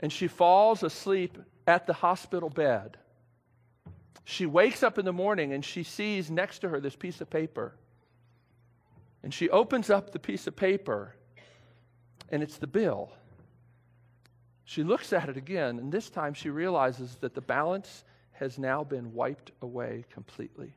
and 0.02 0.12
she 0.12 0.28
falls 0.28 0.84
asleep 0.84 1.38
at 1.66 1.88
the 1.88 1.94
hospital 1.94 2.50
bed. 2.50 2.98
She 4.24 4.46
wakes 4.46 4.84
up 4.84 4.98
in 4.98 5.06
the 5.06 5.14
morning 5.14 5.54
and 5.54 5.64
she 5.64 5.84
sees 5.84 6.30
next 6.30 6.60
to 6.60 6.70
her 6.70 6.80
this 6.80 6.96
piece 6.96 7.22
of 7.22 7.30
paper. 7.30 7.74
And 9.24 9.34
she 9.34 9.50
opens 9.50 9.90
up 9.90 10.12
the 10.12 10.20
piece 10.20 10.48
of 10.48 10.56
paper, 10.56 11.16
and 12.30 12.44
it's 12.44 12.58
the 12.58 12.68
bill. 12.68 13.12
She 14.64 14.84
looks 14.84 15.12
at 15.12 15.28
it 15.28 15.38
again, 15.38 15.80
and 15.80 15.92
this 15.92 16.10
time 16.10 16.34
she 16.34 16.50
realizes 16.50 17.16
that 17.22 17.34
the 17.34 17.42
balance 17.42 18.04
has 18.34 18.60
now 18.60 18.84
been 18.84 19.14
wiped 19.14 19.52
away 19.62 20.06
completely. 20.12 20.76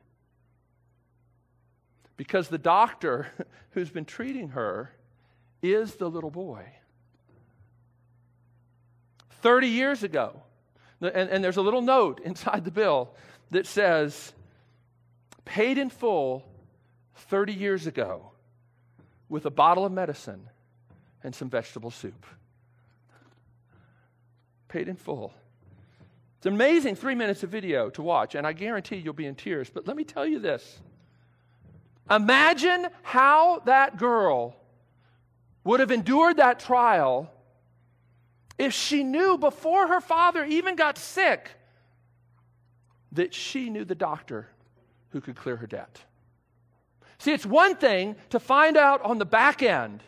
Because 2.16 2.48
the 2.48 2.58
doctor 2.58 3.28
who's 3.70 3.90
been 3.90 4.04
treating 4.04 4.50
her 4.50 4.92
is 5.62 5.96
the 5.96 6.08
little 6.08 6.30
boy. 6.30 6.64
30 9.42 9.68
years 9.68 10.02
ago. 10.02 10.42
And, 11.00 11.30
and 11.30 11.44
there's 11.44 11.56
a 11.56 11.62
little 11.62 11.82
note 11.82 12.20
inside 12.24 12.64
the 12.64 12.70
bill 12.70 13.10
that 13.50 13.66
says, 13.66 14.32
paid 15.44 15.78
in 15.78 15.90
full 15.90 16.44
30 17.14 17.52
years 17.52 17.86
ago 17.86 18.30
with 19.28 19.46
a 19.46 19.50
bottle 19.50 19.84
of 19.84 19.92
medicine 19.92 20.48
and 21.22 21.34
some 21.34 21.50
vegetable 21.50 21.90
soup. 21.90 22.26
Paid 24.68 24.88
in 24.88 24.96
full. 24.96 25.32
It's 26.38 26.46
amazing 26.46 26.96
three 26.96 27.14
minutes 27.14 27.42
of 27.42 27.50
video 27.50 27.90
to 27.90 28.02
watch, 28.02 28.34
and 28.34 28.46
I 28.46 28.52
guarantee 28.52 28.96
you'll 28.96 29.12
be 29.12 29.26
in 29.26 29.34
tears. 29.34 29.68
But 29.68 29.86
let 29.86 29.96
me 29.96 30.04
tell 30.04 30.24
you 30.24 30.38
this 30.38 30.80
Imagine 32.10 32.88
how 33.02 33.60
that 33.66 33.96
girl 33.96 34.56
would 35.64 35.80
have 35.80 35.90
endured 35.90 36.38
that 36.38 36.58
trial 36.58 37.30
if 38.60 38.74
she 38.74 39.02
knew 39.02 39.38
before 39.38 39.88
her 39.88 40.02
father 40.02 40.44
even 40.44 40.76
got 40.76 40.98
sick 40.98 41.50
that 43.12 43.32
she 43.32 43.70
knew 43.70 43.86
the 43.86 43.94
doctor 43.94 44.48
who 45.08 45.20
could 45.22 45.34
clear 45.34 45.56
her 45.56 45.66
debt. 45.66 46.02
See, 47.16 47.32
it's 47.32 47.46
one 47.46 47.74
thing 47.74 48.16
to 48.28 48.38
find 48.38 48.76
out 48.76 49.00
on 49.00 49.16
the 49.16 49.24
back 49.24 49.62
end, 49.62 50.02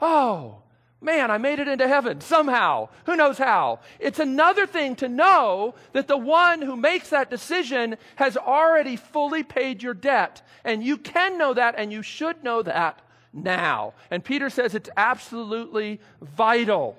oh, 0.00 0.62
man, 1.00 1.32
I 1.32 1.38
made 1.38 1.58
it 1.58 1.66
into 1.66 1.88
heaven 1.88 2.20
somehow. 2.20 2.90
Who 3.06 3.16
knows 3.16 3.38
how? 3.38 3.80
It's 3.98 4.20
another 4.20 4.68
thing 4.68 4.94
to 4.96 5.08
know 5.08 5.74
that 5.92 6.06
the 6.06 6.16
one 6.16 6.62
who 6.62 6.76
makes 6.76 7.10
that 7.10 7.28
decision 7.28 7.96
has 8.14 8.36
already 8.36 8.94
fully 8.94 9.42
paid 9.42 9.82
your 9.82 9.94
debt. 9.94 10.46
And 10.64 10.84
you 10.84 10.96
can 10.96 11.38
know 11.38 11.54
that, 11.54 11.74
and 11.76 11.92
you 11.92 12.02
should 12.02 12.44
know 12.44 12.62
that 12.62 13.02
now. 13.32 13.94
And 14.12 14.24
Peter 14.24 14.48
says 14.48 14.76
it's 14.76 14.90
absolutely 14.96 16.00
vital 16.22 16.96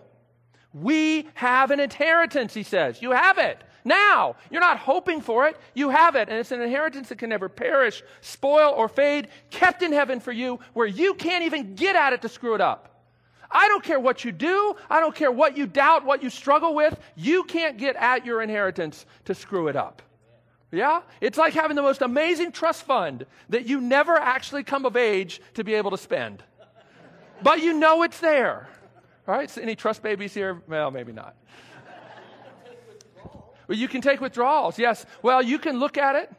We 0.82 1.28
have 1.34 1.72
an 1.72 1.80
inheritance, 1.80 2.54
he 2.54 2.64
says. 2.64 3.02
You 3.02 3.12
have 3.12 3.38
it 3.38 3.64
now. 3.84 4.36
You're 4.52 4.62
not 4.62 4.78
hoping 4.78 5.22
for 5.22 5.48
it. 5.48 5.58
You 5.74 5.90
have 5.90 6.16
it. 6.16 6.30
And 6.30 6.38
it's 6.38 6.52
an 6.52 6.62
inheritance 6.62 7.10
that 7.10 7.18
can 7.18 7.30
never 7.30 7.50
perish, 7.50 8.04
spoil, 8.22 8.74
or 8.76 8.88
fade, 8.88 9.30
kept 9.50 9.82
in 9.82 9.92
heaven 9.92 10.20
for 10.20 10.32
you, 10.32 10.60
where 10.74 10.88
you 10.88 11.14
can't 11.14 11.46
even 11.46 11.76
get 11.76 11.96
at 11.96 12.14
it 12.14 12.22
to 12.22 12.30
screw 12.30 12.54
it 12.54 12.62
up. 12.62 12.94
I 13.50 13.68
don't 13.70 13.84
care 13.84 14.00
what 14.00 14.26
you 14.26 14.32
do. 14.32 14.76
I 14.90 15.00
don't 15.00 15.16
care 15.16 15.32
what 15.32 15.58
you 15.58 15.68
doubt, 15.68 16.06
what 16.06 16.22
you 16.22 16.30
struggle 16.30 16.76
with. 16.76 17.00
You 17.16 17.44
can't 17.46 17.78
get 17.78 17.96
at 17.96 18.26
your 18.26 18.42
inheritance 18.42 19.06
to 19.26 19.34
screw 19.34 19.70
it 19.70 19.76
up. 19.76 20.02
Yeah? 20.72 21.02
It's 21.22 21.38
like 21.38 21.54
having 21.54 21.78
the 21.78 21.82
most 21.82 22.02
amazing 22.02 22.52
trust 22.52 22.84
fund 22.84 23.26
that 23.50 23.68
you 23.68 23.80
never 23.80 24.16
actually 24.16 24.64
come 24.64 24.86
of 24.86 24.98
age 24.98 25.42
to 25.54 25.64
be 25.64 25.76
able 25.76 25.92
to 25.92 25.98
spend. 25.98 26.44
But 27.42 27.62
you 27.62 27.74
know 27.74 28.04
it's 28.04 28.20
there. 28.20 28.68
All 29.28 29.36
right? 29.36 29.50
So 29.50 29.62
any 29.62 29.76
trust 29.76 30.02
babies 30.02 30.34
here? 30.34 30.62
Well, 30.68 30.92
maybe 30.92 31.12
not. 31.12 31.36
Well, 33.68 33.78
you 33.78 33.90
can 33.90 34.00
take 34.00 34.22
withdrawals, 34.22 34.80
yes. 34.80 35.06
Well, 35.22 35.42
you 35.42 35.60
can 35.60 35.78
look 35.78 35.98
at 35.98 36.16
it, 36.16 36.32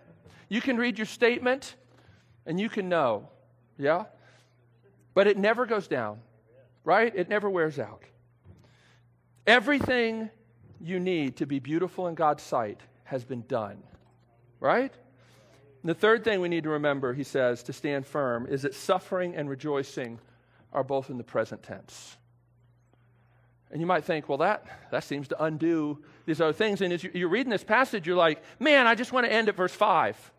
you 0.48 0.62
can 0.62 0.78
read 0.78 0.96
your 0.96 1.04
statement, 1.04 1.76
and 2.46 2.58
you 2.58 2.70
can 2.70 2.88
know. 2.88 3.28
Yeah? 3.76 4.04
But 5.12 5.26
it 5.26 5.36
never 5.36 5.66
goes 5.66 5.88
down, 5.88 6.20
right? 6.84 7.14
It 7.14 7.28
never 7.28 7.50
wears 7.50 7.78
out. 7.78 8.02
Everything 9.46 10.30
you 10.80 11.00
need 11.00 11.36
to 11.36 11.46
be 11.46 11.58
beautiful 11.58 12.06
in 12.06 12.14
God's 12.14 12.42
sight 12.42 12.80
has 13.04 13.24
been 13.24 13.42
done, 13.48 13.82
right? 14.60 14.92
The 15.84 15.94
third 15.94 16.22
thing 16.22 16.40
we 16.40 16.48
need 16.48 16.64
to 16.64 16.70
remember, 16.70 17.14
he 17.14 17.24
says, 17.24 17.62
to 17.62 17.72
stand 17.72 18.06
firm, 18.06 18.46
is 18.46 18.62
that 18.62 18.74
suffering 18.74 19.34
and 19.34 19.48
rejoicing 19.48 20.18
are 20.72 20.84
both 20.84 21.08
in 21.08 21.16
the 21.16 21.24
present 21.24 21.62
tense. 21.62 22.17
And 23.70 23.80
you 23.80 23.86
might 23.86 24.04
think, 24.04 24.28
well, 24.28 24.38
that, 24.38 24.64
that 24.90 25.04
seems 25.04 25.28
to 25.28 25.42
undo 25.42 25.98
these 26.24 26.40
other 26.40 26.52
things. 26.52 26.80
And 26.80 26.92
as 26.92 27.04
you're 27.04 27.28
reading 27.28 27.50
this 27.50 27.64
passage, 27.64 28.06
you're 28.06 28.16
like, 28.16 28.42
man, 28.58 28.86
I 28.86 28.94
just 28.94 29.12
want 29.12 29.26
to 29.26 29.32
end 29.32 29.48
at 29.48 29.56
verse 29.56 29.72
5. 29.72 30.32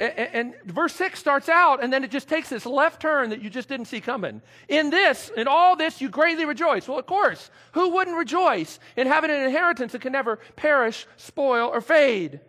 And, 0.00 0.54
verse 0.64 0.92
6 0.94 1.18
starts 1.18 1.48
out, 1.48 1.82
and 1.82 1.90
then 1.92 2.04
it 2.04 2.10
just 2.10 2.28
takes 2.28 2.50
this 2.50 2.66
left 2.66 3.00
turn 3.00 3.30
that 3.30 3.40
you 3.40 3.48
just 3.48 3.68
didn't 3.68 3.86
see 3.86 4.00
coming. 4.00 4.42
In 4.68 4.90
this, 4.90 5.30
in 5.34 5.48
all 5.48 5.76
this, 5.76 6.00
you 6.00 6.10
greatly 6.10 6.44
rejoice. 6.44 6.88
Well, 6.88 6.98
of 6.98 7.06
course, 7.06 7.50
who 7.72 7.90
wouldn't 7.90 8.16
rejoice 8.16 8.78
in 8.96 9.06
having 9.06 9.30
an 9.30 9.40
inheritance 9.40 9.92
that 9.92 10.02
can 10.02 10.12
never 10.12 10.36
perish, 10.56 11.06
spoil, 11.16 11.68
or 11.68 11.80
fade? 11.80 12.40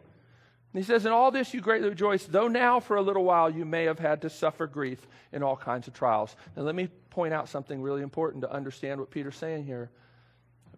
He 0.73 0.83
says, 0.83 1.05
In 1.05 1.11
all 1.11 1.31
this 1.31 1.53
you 1.53 1.61
greatly 1.61 1.89
rejoice, 1.89 2.25
though 2.25 2.47
now 2.47 2.79
for 2.79 2.95
a 2.95 3.01
little 3.01 3.23
while 3.23 3.49
you 3.49 3.65
may 3.65 3.85
have 3.85 3.99
had 3.99 4.21
to 4.21 4.29
suffer 4.29 4.67
grief 4.67 5.07
in 5.31 5.41
all 5.41 5.57
kinds 5.57 5.87
of 5.87 5.93
trials. 5.93 6.35
And 6.55 6.65
let 6.65 6.75
me 6.75 6.89
point 7.09 7.33
out 7.33 7.49
something 7.49 7.81
really 7.81 8.03
important 8.03 8.43
to 8.43 8.51
understand 8.51 8.99
what 8.99 9.09
Peter's 9.09 9.35
saying 9.35 9.65
here. 9.65 9.89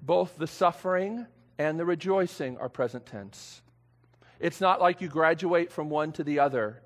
Both 0.01 0.37
the 0.37 0.47
suffering 0.47 1.25
and 1.57 1.77
the 1.77 1.85
rejoicing 1.85 2.57
are 2.57 2.69
present 2.69 3.05
tense. 3.05 3.61
It's 4.39 4.61
not 4.61 4.81
like 4.81 5.01
you 5.01 5.07
graduate 5.07 5.71
from 5.71 5.89
one 5.89 6.11
to 6.13 6.23
the 6.23 6.39
other 6.39 6.81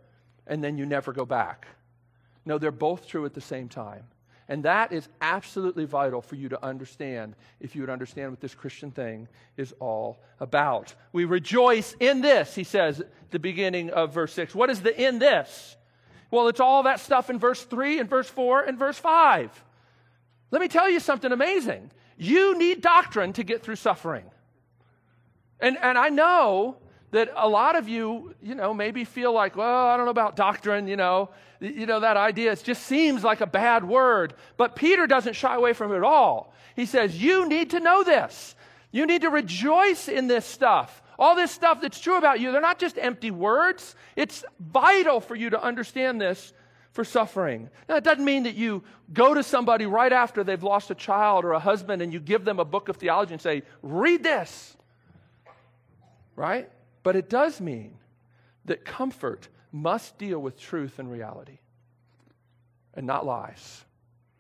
and 0.48 0.64
then 0.64 0.78
you 0.78 0.86
never 0.86 1.14
go 1.14 1.26
back. 1.26 1.68
No, 2.44 2.58
they're 2.58 2.72
both 2.72 3.08
true 3.08 3.26
at 3.26 3.34
the 3.34 3.42
same 3.42 3.70
time. 3.70 4.04
And 4.48 4.64
that 4.64 4.92
is 4.92 5.08
absolutely 5.22 5.86
vital 5.86 6.22
for 6.22 6.36
you 6.36 6.50
to 6.50 6.64
understand 6.64 7.36
if 7.60 7.76
you 7.76 7.82
would 7.82 7.90
understand 7.90 8.32
what 8.32 8.42
this 8.42 8.54
Christian 8.54 8.92
thing 8.92 9.28
is 9.58 9.74
all 9.80 10.20
about. 10.40 10.94
We 11.12 11.26
rejoice 11.26 11.96
in 12.00 12.22
this, 12.22 12.54
he 12.54 12.64
says 12.64 13.00
at 13.00 13.32
the 13.32 13.40
beginning 13.40 13.90
of 13.90 14.14
verse 14.14 14.34
6. 14.34 14.54
What 14.54 14.70
is 14.70 14.82
the 14.82 15.00
in 15.02 15.18
this? 15.18 15.76
Well, 16.30 16.48
it's 16.48 16.60
all 16.60 16.84
that 16.84 17.00
stuff 17.00 17.30
in 17.30 17.40
verse 17.40 17.64
3 17.64 18.00
and 18.00 18.10
verse 18.10 18.30
4 18.30 18.64
and 18.64 18.78
verse 18.78 18.98
5. 18.98 19.64
Let 20.52 20.62
me 20.62 20.68
tell 20.68 20.90
you 20.90 21.00
something 21.00 21.32
amazing. 21.32 21.92
You 22.18 22.58
need 22.58 22.82
doctrine 22.82 23.34
to 23.34 23.44
get 23.44 23.64
through 23.64 23.78
suffering. 23.78 24.26
And, 25.60 25.78
and 25.82 25.98
I 25.98 26.10
know 26.10 26.78
that 27.16 27.32
a 27.38 27.48
lot 27.48 27.78
of 27.78 27.88
you, 27.88 28.36
you 28.44 28.56
know, 28.56 28.74
maybe 28.74 29.06
feel 29.06 29.32
like, 29.32 29.56
well, 29.56 29.88
I 29.88 29.96
don't 29.96 30.06
know 30.06 30.12
about 30.12 30.36
doctrine, 30.36 30.86
you 30.86 30.98
know, 30.98 31.30
you 31.62 31.86
know, 31.86 32.02
that 32.02 32.18
idea, 32.18 32.52
it 32.52 32.62
just 32.62 32.84
seems 32.84 33.24
like 33.24 33.40
a 33.40 33.48
bad 33.48 33.88
word. 33.88 34.34
But 34.58 34.76
Peter 34.76 35.08
doesn't 35.08 35.34
shy 35.34 35.56
away 35.56 35.72
from 35.72 35.94
it 35.94 35.96
at 35.96 36.04
all. 36.04 36.54
He 36.76 36.86
says, 36.86 37.16
you 37.16 37.48
need 37.48 37.70
to 37.70 37.80
know 37.80 38.04
this. 38.04 38.58
You 38.92 39.06
need 39.06 39.22
to 39.22 39.30
rejoice 39.30 40.10
in 40.10 40.28
this 40.28 40.46
stuff. 40.46 41.02
All 41.18 41.38
this 41.38 41.52
stuff 41.52 41.80
that's 41.80 42.02
true 42.02 42.18
about 42.18 42.42
you, 42.42 42.52
they're 42.52 42.60
not 42.60 42.80
just 42.80 42.98
empty 42.98 43.32
words. 43.32 43.96
It's 44.18 44.44
vital 44.60 45.22
for 45.22 45.36
you 45.36 45.50
to 45.52 45.64
understand 45.64 46.20
this 46.20 46.52
for 46.92 47.06
suffering. 47.06 47.70
Now, 47.88 47.96
it 47.96 48.04
doesn't 48.04 48.26
mean 48.26 48.44
that 48.44 48.56
you 48.56 48.84
go 49.14 49.34
to 49.34 49.42
somebody 49.42 49.86
right 49.86 50.12
after 50.12 50.44
they've 50.44 50.62
lost 50.62 50.92
a 50.92 50.96
child 50.96 51.46
or 51.46 51.54
a 51.54 51.60
husband 51.60 52.02
and 52.02 52.12
you 52.12 52.20
give 52.20 52.44
them 52.44 52.60
a 52.60 52.66
book 52.66 52.90
of 52.90 52.98
theology 52.98 53.32
and 53.32 53.42
say, 53.42 53.64
read 53.82 54.22
this. 54.22 54.76
Right? 56.36 56.70
But 57.06 57.16
it 57.16 57.30
does 57.30 57.62
mean 57.62 58.00
that 58.66 58.84
comfort 58.84 59.48
must 59.72 60.18
deal 60.18 60.40
with 60.40 60.60
truth 60.60 60.98
and 60.98 61.12
reality 61.12 61.60
and 62.96 63.06
not 63.06 63.28
lies 63.28 63.86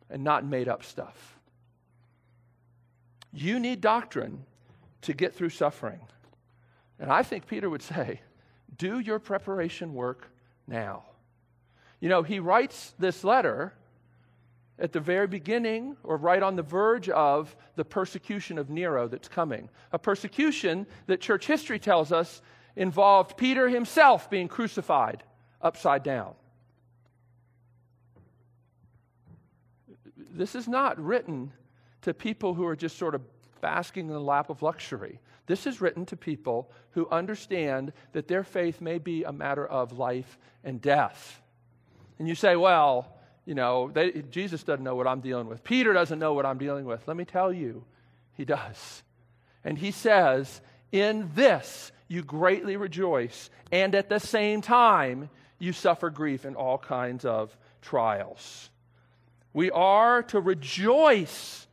and 0.09 0.23
not 0.23 0.43
made 0.43 0.67
up 0.67 0.83
stuff. 0.83 1.37
You 3.31 3.59
need 3.59 3.81
doctrine 3.81 4.45
to 5.03 5.13
get 5.13 5.35
through 5.35 5.49
suffering. 5.49 5.99
And 6.97 7.11
I 7.11 7.21
think 7.21 7.45
Peter 7.45 7.69
would 7.69 7.83
say, 7.83 8.21
do 8.75 8.97
your 8.97 9.19
preparation 9.19 9.93
work 9.93 10.27
now. 10.65 11.03
You 11.99 12.09
know, 12.09 12.23
he 12.23 12.39
writes 12.39 12.95
this 12.97 13.23
letter 13.23 13.75
at 14.79 14.91
the 14.91 14.99
very 14.99 15.27
beginning 15.27 15.97
or 16.03 16.17
right 16.17 16.41
on 16.41 16.55
the 16.55 16.63
verge 16.63 17.09
of 17.09 17.55
the 17.75 17.85
persecution 17.85 18.57
of 18.57 18.71
Nero 18.71 19.07
that's 19.07 19.27
coming. 19.27 19.69
A 19.91 19.99
persecution 19.99 20.87
that 21.05 21.21
church 21.21 21.45
history 21.45 21.77
tells 21.77 22.11
us 22.11 22.41
involved 22.75 23.37
Peter 23.37 23.69
himself 23.69 24.29
being 24.29 24.47
crucified 24.47 25.23
upside 25.61 26.03
down. 26.03 26.33
This 30.17 30.55
is 30.55 30.67
not 30.67 30.99
written 30.99 31.53
to 32.01 32.13
people 32.13 32.53
who 32.53 32.65
are 32.65 32.75
just 32.75 32.97
sort 32.97 33.15
of 33.15 33.21
basking 33.61 34.07
in 34.07 34.13
the 34.13 34.19
lap 34.19 34.49
of 34.49 34.61
luxury. 34.61 35.19
This 35.47 35.65
is 35.65 35.79
written 35.79 36.05
to 36.07 36.17
people 36.17 36.71
who 36.91 37.07
understand 37.09 37.93
that 38.11 38.27
their 38.27 38.43
faith 38.43 38.81
may 38.81 38.97
be 38.97 39.23
a 39.23 39.31
matter 39.31 39.65
of 39.65 39.93
life 39.93 40.37
and 40.63 40.81
death. 40.81 41.41
And 42.19 42.27
you 42.27 42.35
say, 42.35 42.55
well, 42.55 43.15
you 43.45 43.53
know, 43.53 43.91
they, 43.93 44.23
Jesus 44.31 44.63
doesn't 44.63 44.83
know 44.83 44.95
what 44.95 45.07
I'm 45.07 45.21
dealing 45.21 45.47
with. 45.47 45.63
Peter 45.63 45.93
doesn't 45.93 46.19
know 46.19 46.33
what 46.33 46.45
I'm 46.45 46.57
dealing 46.57 46.85
with. 46.85 47.07
Let 47.07 47.15
me 47.15 47.25
tell 47.25 47.53
you, 47.53 47.83
he 48.33 48.43
does. 48.43 49.03
And 49.63 49.77
he 49.77 49.91
says, 49.91 50.61
In 50.91 51.31
this 51.35 51.91
you 52.07 52.23
greatly 52.23 52.77
rejoice, 52.77 53.49
and 53.71 53.95
at 53.95 54.09
the 54.09 54.19
same 54.19 54.61
time 54.61 55.29
you 55.59 55.73
suffer 55.73 56.09
grief 56.09 56.45
in 56.45 56.55
all 56.55 56.77
kinds 56.77 57.25
of 57.25 57.55
trials. 57.81 58.69
We 59.53 59.71
are 59.71 60.23
to 60.23 60.39
rejoice 60.39 61.65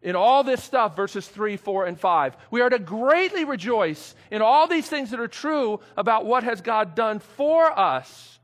in 0.00 0.14
all 0.14 0.44
this 0.44 0.62
stuff, 0.62 0.94
verses 0.94 1.26
3, 1.26 1.56
4, 1.56 1.86
and 1.86 1.98
5. 1.98 2.36
We 2.50 2.60
are 2.60 2.70
to 2.70 2.78
greatly 2.78 3.44
rejoice 3.44 4.14
in 4.30 4.42
all 4.42 4.68
these 4.68 4.88
things 4.88 5.10
that 5.10 5.20
are 5.20 5.28
true 5.28 5.80
about 5.96 6.24
what 6.24 6.44
has 6.44 6.60
God 6.60 6.94
done 6.94 7.18
for 7.18 7.76
us. 7.76 8.38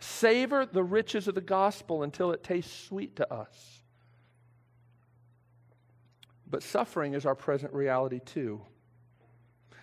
Savor 0.00 0.66
the 0.66 0.82
riches 0.82 1.28
of 1.28 1.34
the 1.34 1.40
gospel 1.40 2.02
until 2.02 2.32
it 2.32 2.42
tastes 2.42 2.86
sweet 2.86 3.16
to 3.16 3.32
us. 3.32 3.81
But 6.52 6.62
suffering 6.62 7.14
is 7.14 7.26
our 7.26 7.34
present 7.34 7.72
reality 7.72 8.20
too. 8.20 8.60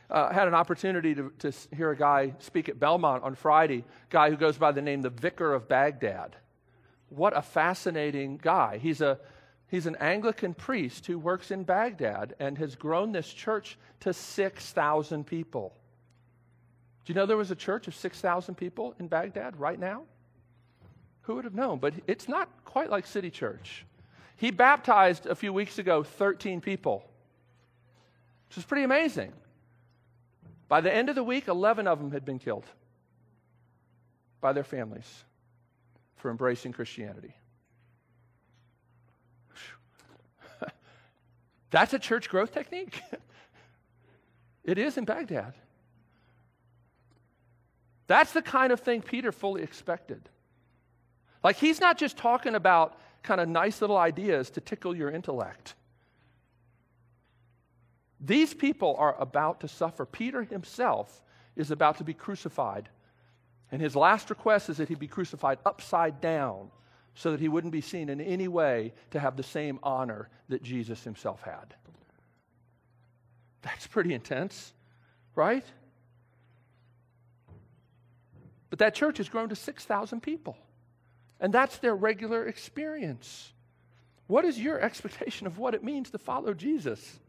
Uh, 0.10 0.29
I 0.32 0.34
had 0.34 0.47
an 0.47 0.53
opportunity 0.53 1.13
to, 1.15 1.34
to 1.39 1.51
hear 1.75 1.91
a 1.91 1.97
guy 1.97 2.34
speak 2.39 2.69
at 2.69 2.79
Belmont 2.79 3.23
on 3.23 3.36
Friday, 3.36 3.84
guy 4.10 4.29
who 4.29 4.38
goes 4.38 4.58
by 4.58 4.71
the 4.71 4.82
name 4.82 5.01
the 5.01 5.10
Vicar 5.10 5.53
of 5.53 5.67
Baghdad 5.67 6.38
what 7.10 7.36
a 7.36 7.41
fascinating 7.41 8.39
guy. 8.41 8.77
He's, 8.77 9.01
a, 9.01 9.19
he's 9.67 9.86
an 9.86 9.95
Anglican 9.97 10.53
priest 10.53 11.05
who 11.08 11.19
works 11.19 11.51
in 11.51 11.63
Baghdad 11.63 12.36
and 12.39 12.58
has 12.58 12.75
grown 12.75 13.12
this 13.12 13.32
church 13.32 13.77
to 14.01 14.13
6,000 14.13 15.25
people. 15.25 15.73
Do 17.05 17.13
you 17.13 17.15
know 17.15 17.25
there 17.25 17.38
was 17.38 17.51
a 17.51 17.55
church 17.55 17.88
of 17.88 17.95
6,000 17.95 18.55
people 18.55 18.95
in 18.99 19.08
Baghdad 19.08 19.60
right 19.60 19.79
now? 19.79 20.03
Who 21.23 21.36
would 21.36 21.45
have 21.45 21.55
known? 21.55 21.79
But 21.79 21.95
it's 22.08 22.27
not 22.27 22.49
quite 22.65 22.89
like 22.89 23.05
City 23.05 23.29
Church. 23.29 23.86
He 24.39 24.52
baptized 24.52 25.25
a 25.25 25.36
few 25.36 25.52
weeks 25.52 25.80
ago 25.80 26.02
13 26.02 26.62
people, 26.62 27.04
which 28.47 28.58
is 28.58 28.63
pretty 28.63 28.86
amazing. 28.86 29.34
By 30.69 30.79
the 30.79 30.94
end 30.94 31.10
of 31.10 31.15
the 31.15 31.23
week, 31.25 31.50
11 31.50 31.87
of 31.87 32.00
them 32.00 32.12
had 32.12 32.23
been 32.23 32.40
killed 32.40 32.63
by 34.40 34.54
their 34.54 34.63
families 34.63 35.25
for 36.15 36.31
embracing 36.31 36.71
Christianity. 36.71 37.35
That's 41.69 41.94
a 41.94 42.00
church 42.00 42.29
growth 42.29 42.54
technique? 42.54 43.02
it 44.63 44.77
is 44.77 44.98
in 44.98 45.04
Baghdad. 45.04 45.54
That's 48.08 48.31
the 48.31 48.42
kind 48.42 48.71
of 48.71 48.79
thing 48.79 49.02
Peter 49.02 49.33
fully 49.33 49.63
expected. 49.63 50.29
Like, 51.44 51.58
he's 51.58 51.81
not 51.81 51.98
just 51.98 52.15
talking 52.15 52.56
about 52.56 52.98
kind 53.23 53.41
of 53.41 53.49
nice 53.49 53.81
little 53.81 53.97
ideas 53.97 54.49
to 54.51 54.61
tickle 54.61 54.95
your 54.95 55.11
intellect. 55.11 55.75
These 58.19 58.53
people 58.53 58.95
are 58.97 59.19
about 59.19 59.61
to 59.61 59.67
suffer. 59.67 60.05
Peter 60.05 60.43
himself 60.43 61.21
is 61.55 61.71
about 61.71 61.97
to 61.97 62.03
be 62.03 62.13
crucified. 62.13 62.89
And 63.71 63.81
his 63.81 63.95
last 63.95 64.29
request 64.29 64.69
is 64.69 64.77
that 64.77 64.89
he 64.89 64.95
be 64.95 65.07
crucified 65.07 65.59
upside 65.65 66.19
down 66.21 66.69
so 67.13 67.31
that 67.31 67.39
he 67.39 67.47
wouldn't 67.47 67.73
be 67.73 67.81
seen 67.81 68.09
in 68.09 68.21
any 68.21 68.47
way 68.47 68.93
to 69.11 69.19
have 69.19 69.35
the 69.35 69.43
same 69.43 69.79
honor 69.83 70.29
that 70.47 70.63
Jesus 70.63 71.03
himself 71.03 71.41
had. 71.41 71.75
That's 73.61 73.87
pretty 73.87 74.13
intense, 74.13 74.73
right? 75.35 75.65
But 78.69 78.79
that 78.79 78.95
church 78.95 79.17
has 79.17 79.29
grown 79.29 79.49
to 79.49 79.55
6,000 79.55 80.21
people. 80.21 80.57
And 81.40 81.54
that's 81.54 81.77
their 81.77 81.96
regular 81.96 82.46
experience. 82.46 83.54
What 84.27 84.46
is 84.46 84.60
your 84.60 84.79
expectation 84.79 85.48
of 85.48 85.58
what 85.58 85.73
it 85.73 85.83
means 85.83 86.12
to 86.12 86.17
follow 86.17 86.54
Jesus? 86.54 87.19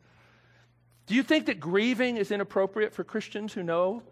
Do 1.06 1.14
you 1.14 1.22
think 1.22 1.46
that 1.46 1.60
grieving 1.60 2.16
is 2.16 2.30
inappropriate 2.30 2.92
for 2.92 3.04
Christians 3.04 3.52
who 3.52 3.62
know 3.62 4.02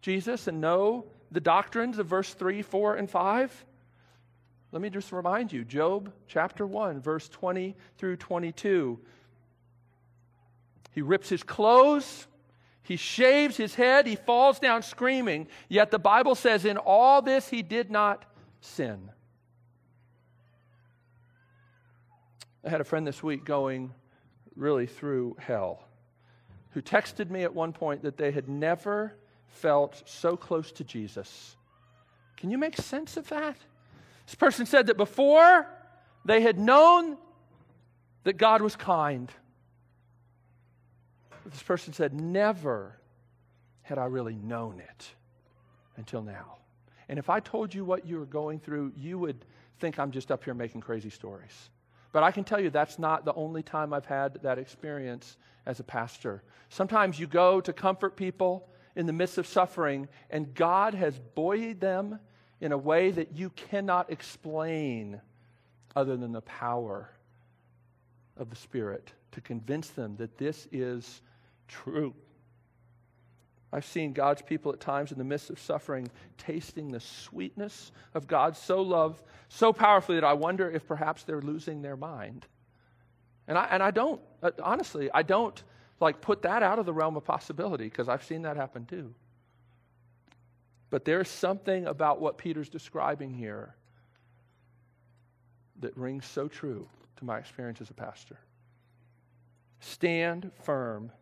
Jesus 0.00 0.46
and 0.46 0.60
know 0.60 1.06
the 1.30 1.40
doctrines 1.40 1.98
of 1.98 2.06
verse 2.06 2.32
3, 2.34 2.62
4, 2.62 2.96
and 2.96 3.10
5? 3.10 3.64
Let 4.72 4.82
me 4.82 4.90
just 4.90 5.12
remind 5.12 5.52
you 5.52 5.64
Job 5.64 6.12
chapter 6.26 6.66
1, 6.66 7.00
verse 7.00 7.28
20 7.28 7.76
through 7.96 8.16
22. 8.16 8.98
He 10.92 11.02
rips 11.02 11.28
his 11.28 11.42
clothes, 11.42 12.26
he 12.82 12.96
shaves 12.96 13.56
his 13.56 13.74
head, 13.74 14.06
he 14.06 14.16
falls 14.16 14.58
down 14.58 14.82
screaming, 14.82 15.48
yet 15.68 15.90
the 15.90 15.98
Bible 15.98 16.34
says, 16.34 16.64
in 16.64 16.76
all 16.76 17.22
this 17.22 17.48
he 17.48 17.62
did 17.62 17.90
not 17.90 18.24
sin. 18.60 19.10
I 22.68 22.70
had 22.70 22.82
a 22.82 22.84
friend 22.84 23.06
this 23.06 23.22
week 23.22 23.46
going 23.46 23.94
really 24.54 24.86
through 24.86 25.36
hell 25.38 25.82
who 26.72 26.82
texted 26.82 27.30
me 27.30 27.42
at 27.42 27.54
one 27.54 27.72
point 27.72 28.02
that 28.02 28.18
they 28.18 28.30
had 28.30 28.46
never 28.46 29.14
felt 29.46 30.02
so 30.04 30.36
close 30.36 30.70
to 30.72 30.84
Jesus. 30.84 31.56
Can 32.36 32.50
you 32.50 32.58
make 32.58 32.76
sense 32.76 33.16
of 33.16 33.26
that? 33.30 33.56
This 34.26 34.34
person 34.34 34.66
said 34.66 34.88
that 34.88 34.98
before 34.98 35.66
they 36.26 36.42
had 36.42 36.58
known 36.58 37.16
that 38.24 38.36
God 38.36 38.60
was 38.60 38.76
kind. 38.76 39.32
This 41.46 41.62
person 41.62 41.94
said, 41.94 42.12
Never 42.12 43.00
had 43.80 43.96
I 43.96 44.04
really 44.04 44.34
known 44.34 44.78
it 44.80 45.08
until 45.96 46.20
now. 46.20 46.58
And 47.08 47.18
if 47.18 47.30
I 47.30 47.40
told 47.40 47.74
you 47.74 47.86
what 47.86 48.06
you 48.06 48.18
were 48.18 48.26
going 48.26 48.60
through, 48.60 48.92
you 48.94 49.18
would 49.18 49.46
think 49.78 49.98
I'm 49.98 50.10
just 50.10 50.30
up 50.30 50.44
here 50.44 50.52
making 50.52 50.82
crazy 50.82 51.08
stories. 51.08 51.70
But 52.12 52.22
I 52.22 52.30
can 52.30 52.44
tell 52.44 52.60
you 52.60 52.70
that's 52.70 52.98
not 52.98 53.24
the 53.24 53.34
only 53.34 53.62
time 53.62 53.92
I've 53.92 54.06
had 54.06 54.42
that 54.42 54.58
experience 54.58 55.36
as 55.66 55.80
a 55.80 55.84
pastor. 55.84 56.42
Sometimes 56.68 57.18
you 57.20 57.26
go 57.26 57.60
to 57.60 57.72
comfort 57.72 58.16
people 58.16 58.68
in 58.96 59.06
the 59.06 59.12
midst 59.12 59.38
of 59.38 59.46
suffering, 59.46 60.08
and 60.30 60.54
God 60.54 60.94
has 60.94 61.18
buoyed 61.34 61.80
them 61.80 62.18
in 62.60 62.72
a 62.72 62.78
way 62.78 63.10
that 63.10 63.36
you 63.36 63.50
cannot 63.50 64.10
explain 64.10 65.20
other 65.94 66.16
than 66.16 66.32
the 66.32 66.40
power 66.42 67.10
of 68.36 68.50
the 68.50 68.56
Spirit 68.56 69.12
to 69.32 69.40
convince 69.40 69.88
them 69.90 70.16
that 70.16 70.38
this 70.38 70.66
is 70.72 71.20
true. 71.68 72.14
I've 73.72 73.84
seen 73.84 74.12
God's 74.12 74.40
people 74.40 74.72
at 74.72 74.80
times 74.80 75.12
in 75.12 75.18
the 75.18 75.24
midst 75.24 75.50
of 75.50 75.58
suffering 75.58 76.08
tasting 76.38 76.90
the 76.90 77.00
sweetness 77.00 77.92
of 78.14 78.26
God's 78.26 78.58
so 78.58 78.80
love 78.80 79.22
so 79.48 79.72
powerfully 79.72 80.16
that 80.16 80.24
I 80.24 80.32
wonder 80.32 80.70
if 80.70 80.86
perhaps 80.86 81.24
they're 81.24 81.42
losing 81.42 81.82
their 81.82 81.96
mind. 81.96 82.46
And 83.46 83.58
I, 83.58 83.64
and 83.70 83.82
I 83.82 83.90
don't, 83.90 84.20
uh, 84.42 84.50
honestly, 84.62 85.10
I 85.12 85.22
don't 85.22 85.62
like 86.00 86.20
put 86.20 86.42
that 86.42 86.62
out 86.62 86.78
of 86.78 86.86
the 86.86 86.92
realm 86.92 87.16
of 87.16 87.24
possibility 87.24 87.84
because 87.84 88.08
I've 88.08 88.24
seen 88.24 88.42
that 88.42 88.56
happen 88.56 88.86
too. 88.86 89.14
But 90.90 91.04
there's 91.04 91.28
something 91.28 91.86
about 91.86 92.20
what 92.20 92.38
Peter's 92.38 92.68
describing 92.68 93.34
here 93.34 93.74
that 95.80 95.96
rings 95.96 96.24
so 96.24 96.48
true 96.48 96.88
to 97.16 97.24
my 97.24 97.38
experience 97.38 97.80
as 97.80 97.90
a 97.90 97.94
pastor. 97.94 98.38
Stand 99.80 100.50
firm. 100.62 101.12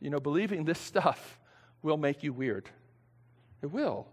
You 0.00 0.10
know, 0.10 0.20
believing 0.20 0.64
this 0.64 0.78
stuff 0.78 1.38
will 1.82 1.96
make 1.96 2.22
you 2.22 2.32
weird. 2.32 2.68
It 3.62 3.70
will. 3.70 4.06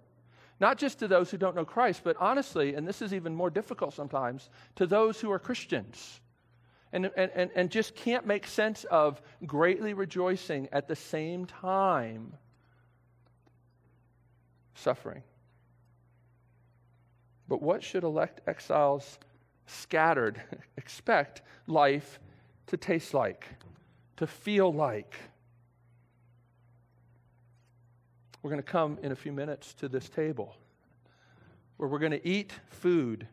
Not 0.60 0.78
just 0.78 1.00
to 1.00 1.08
those 1.08 1.30
who 1.32 1.38
don't 1.38 1.56
know 1.56 1.66
Christ, 1.66 2.02
but 2.04 2.16
honestly, 2.20 2.76
and 2.76 2.88
this 2.88 3.02
is 3.02 3.14
even 3.14 3.36
more 3.36 3.50
difficult 3.50 3.94
sometimes, 3.94 4.50
to 4.76 4.86
those 4.86 5.20
who 5.20 5.32
are 5.32 5.40
Christians 5.40 6.22
and, 6.94 7.10
and, 7.18 7.32
and 7.34 7.52
and 7.56 7.72
just 7.72 7.96
can't 7.96 8.26
make 8.26 8.46
sense 8.46 8.84
of 8.86 9.20
greatly 9.46 9.94
rejoicing 9.94 10.70
at 10.72 10.88
the 10.88 10.96
same 10.96 11.46
time 11.46 12.34
suffering. 14.76 15.24
But 17.48 17.62
what 17.62 17.84
should 17.84 18.04
elect 18.04 18.42
exiles 18.48 19.20
scattered 19.66 20.42
expect 20.78 21.42
life 21.68 22.20
to 22.68 22.78
taste 22.78 23.14
like, 23.14 23.48
to 24.18 24.28
feel 24.28 24.72
like? 24.72 25.16
We're 28.44 28.50
going 28.50 28.62
to 28.62 28.72
come 28.72 29.00
in 29.02 29.14
a 29.14 29.16
few 29.16 29.32
minutes 29.32 29.74
to 29.76 29.88
this 29.88 30.10
table 30.10 30.56
where 31.78 31.88
we're 31.88 32.00
going 32.00 32.12
to 32.12 32.28
eat 32.28 32.52
food, 32.68 33.26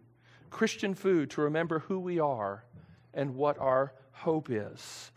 Christian 0.50 0.94
food, 0.94 1.30
to 1.30 1.42
remember 1.42 1.80
who 1.80 1.98
we 1.98 2.20
are 2.20 2.64
and 3.12 3.34
what 3.34 3.58
our 3.58 3.92
hope 4.12 4.48
is. 4.50 5.10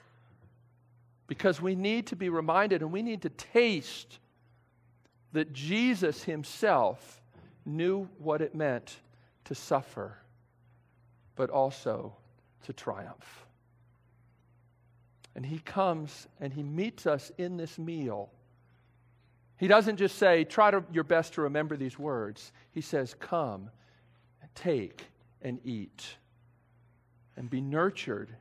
Because 1.28 1.62
we 1.62 1.76
need 1.76 2.08
to 2.08 2.16
be 2.16 2.30
reminded 2.30 2.82
and 2.82 2.92
we 2.92 3.04
need 3.04 3.22
to 3.22 3.30
taste 3.30 4.20
that 5.32 5.54
Jesus 5.54 6.24
himself 6.24 7.22
knew 7.64 8.10
what 8.18 8.42
it 8.42 8.56
meant 8.56 8.98
to 9.46 9.56
suffer, 9.56 10.18
but 11.36 11.52
also 11.52 12.16
to 12.66 12.74
triumph. 12.74 13.46
And 15.36 15.46
he 15.46 15.60
comes 15.60 16.28
and 16.40 16.52
he 16.52 16.64
meets 16.64 17.06
us 17.06 17.32
in 17.38 17.58
this 17.58 17.78
meal. 17.78 18.32
He 19.58 19.68
doesn't 19.68 19.98
just 19.98 20.18
say, 20.18 20.44
try 20.44 20.72
to, 20.72 20.84
your 20.92 21.04
best 21.04 21.34
to 21.34 21.42
remember 21.42 21.78
these 21.78 21.98
words. 21.98 22.52
He 22.72 22.82
says, 22.82 23.16
come, 23.20 23.70
take, 24.56 25.06
and 25.42 25.60
eat, 25.64 26.04
and 27.36 27.50
be 27.50 27.62
nurtured 27.62 28.36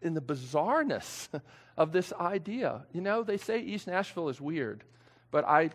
in 0.00 0.14
the 0.14 0.20
bizarreness 0.20 1.28
of 1.76 1.92
this 1.92 2.12
idea. 2.12 2.84
You 2.92 3.00
know, 3.00 3.22
they 3.22 3.36
say 3.36 3.60
East 3.60 3.86
Nashville 3.86 4.28
is 4.28 4.40
weird. 4.40 4.84
But 5.30 5.44
I, 5.46 5.70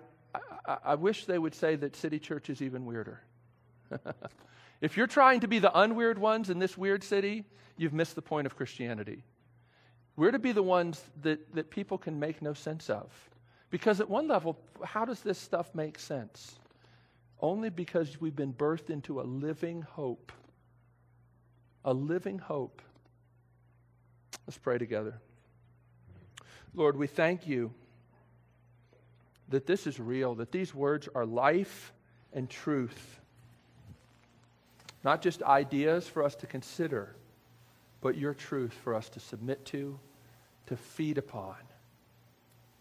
I, 0.66 0.78
I 0.86 0.96
wish 0.96 1.26
they 1.26 1.40
would 1.40 1.56
say 1.56 1.76
that 1.76 1.96
City 1.96 2.20
Church 2.20 2.50
is 2.50 2.62
even 2.62 2.86
weirder. 2.86 3.22
if 4.82 4.98
you're 4.98 5.08
trying 5.08 5.42
to 5.42 5.48
be 5.48 5.60
the 5.60 5.72
unweird 5.78 6.18
ones 6.18 6.50
in 6.50 6.60
this 6.60 6.78
weird 6.78 7.04
city, 7.04 7.46
you've 7.78 7.94
missed 7.94 8.16
the 8.16 8.22
point 8.22 8.46
of 8.46 8.56
Christianity. 8.56 9.24
We're 10.16 10.32
to 10.32 10.40
be 10.40 10.52
the 10.52 10.64
ones 10.64 11.02
that, 11.22 11.56
that 11.56 11.70
people 11.70 11.98
can 11.98 12.20
make 12.20 12.42
no 12.42 12.54
sense 12.54 12.90
of. 12.90 13.12
Because 13.70 14.00
at 14.00 14.10
one 14.10 14.28
level, 14.28 14.58
how 14.84 15.06
does 15.06 15.22
this 15.22 15.38
stuff 15.38 15.74
make 15.76 16.00
sense? 16.00 16.58
Only 17.40 17.70
because 17.70 18.20
we've 18.20 18.36
been 18.36 18.54
birthed 18.54 18.90
into 18.90 19.20
a 19.20 19.24
living 19.24 19.82
hope. 19.82 20.32
A 21.86 21.94
living 21.94 22.40
hope. 22.40 22.82
Let's 24.46 24.58
pray 24.58 24.78
together. 24.78 25.16
Lord, 26.74 26.96
we 26.96 27.08
thank 27.08 27.48
you 27.48 27.74
that 29.50 29.66
this 29.66 29.88
is 29.88 30.00
real, 30.00 30.36
that 30.36 30.52
these 30.52 30.74
words 30.74 31.08
are 31.14 31.26
life 31.26 31.94
and 32.34 32.50
truth. 32.50 33.20
Not 35.04 35.22
just 35.22 35.42
ideas 35.44 36.08
for 36.08 36.24
us 36.24 36.36
to 36.36 36.48
consider, 36.48 37.16
but 38.02 38.18
your 38.18 38.34
truth 38.34 38.74
for 38.74 38.94
us 38.94 39.10
to 39.10 39.20
submit 39.20 39.66
to, 39.66 40.00
to 40.68 40.78
feed 40.78 41.18
upon, 41.18 41.56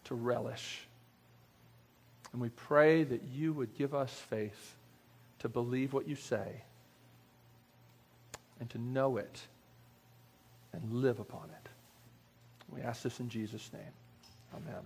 to 0.07 0.15
relish. 0.15 0.87
And 2.31 2.41
we 2.41 2.49
pray 2.49 3.03
that 3.03 3.21
you 3.33 3.53
would 3.53 3.77
give 3.77 3.93
us 3.93 4.11
faith 4.11 4.75
to 5.39 5.49
believe 5.49 5.93
what 5.93 6.07
you 6.07 6.15
say 6.15 6.61
and 8.59 8.69
to 8.71 8.77
know 8.77 9.17
it 9.17 9.41
and 10.73 10.91
live 10.93 11.19
upon 11.19 11.49
it. 11.49 11.69
We 12.69 12.81
ask 12.81 13.03
this 13.03 13.19
in 13.19 13.29
Jesus' 13.29 13.69
name. 13.71 13.81
Amen. 14.53 14.83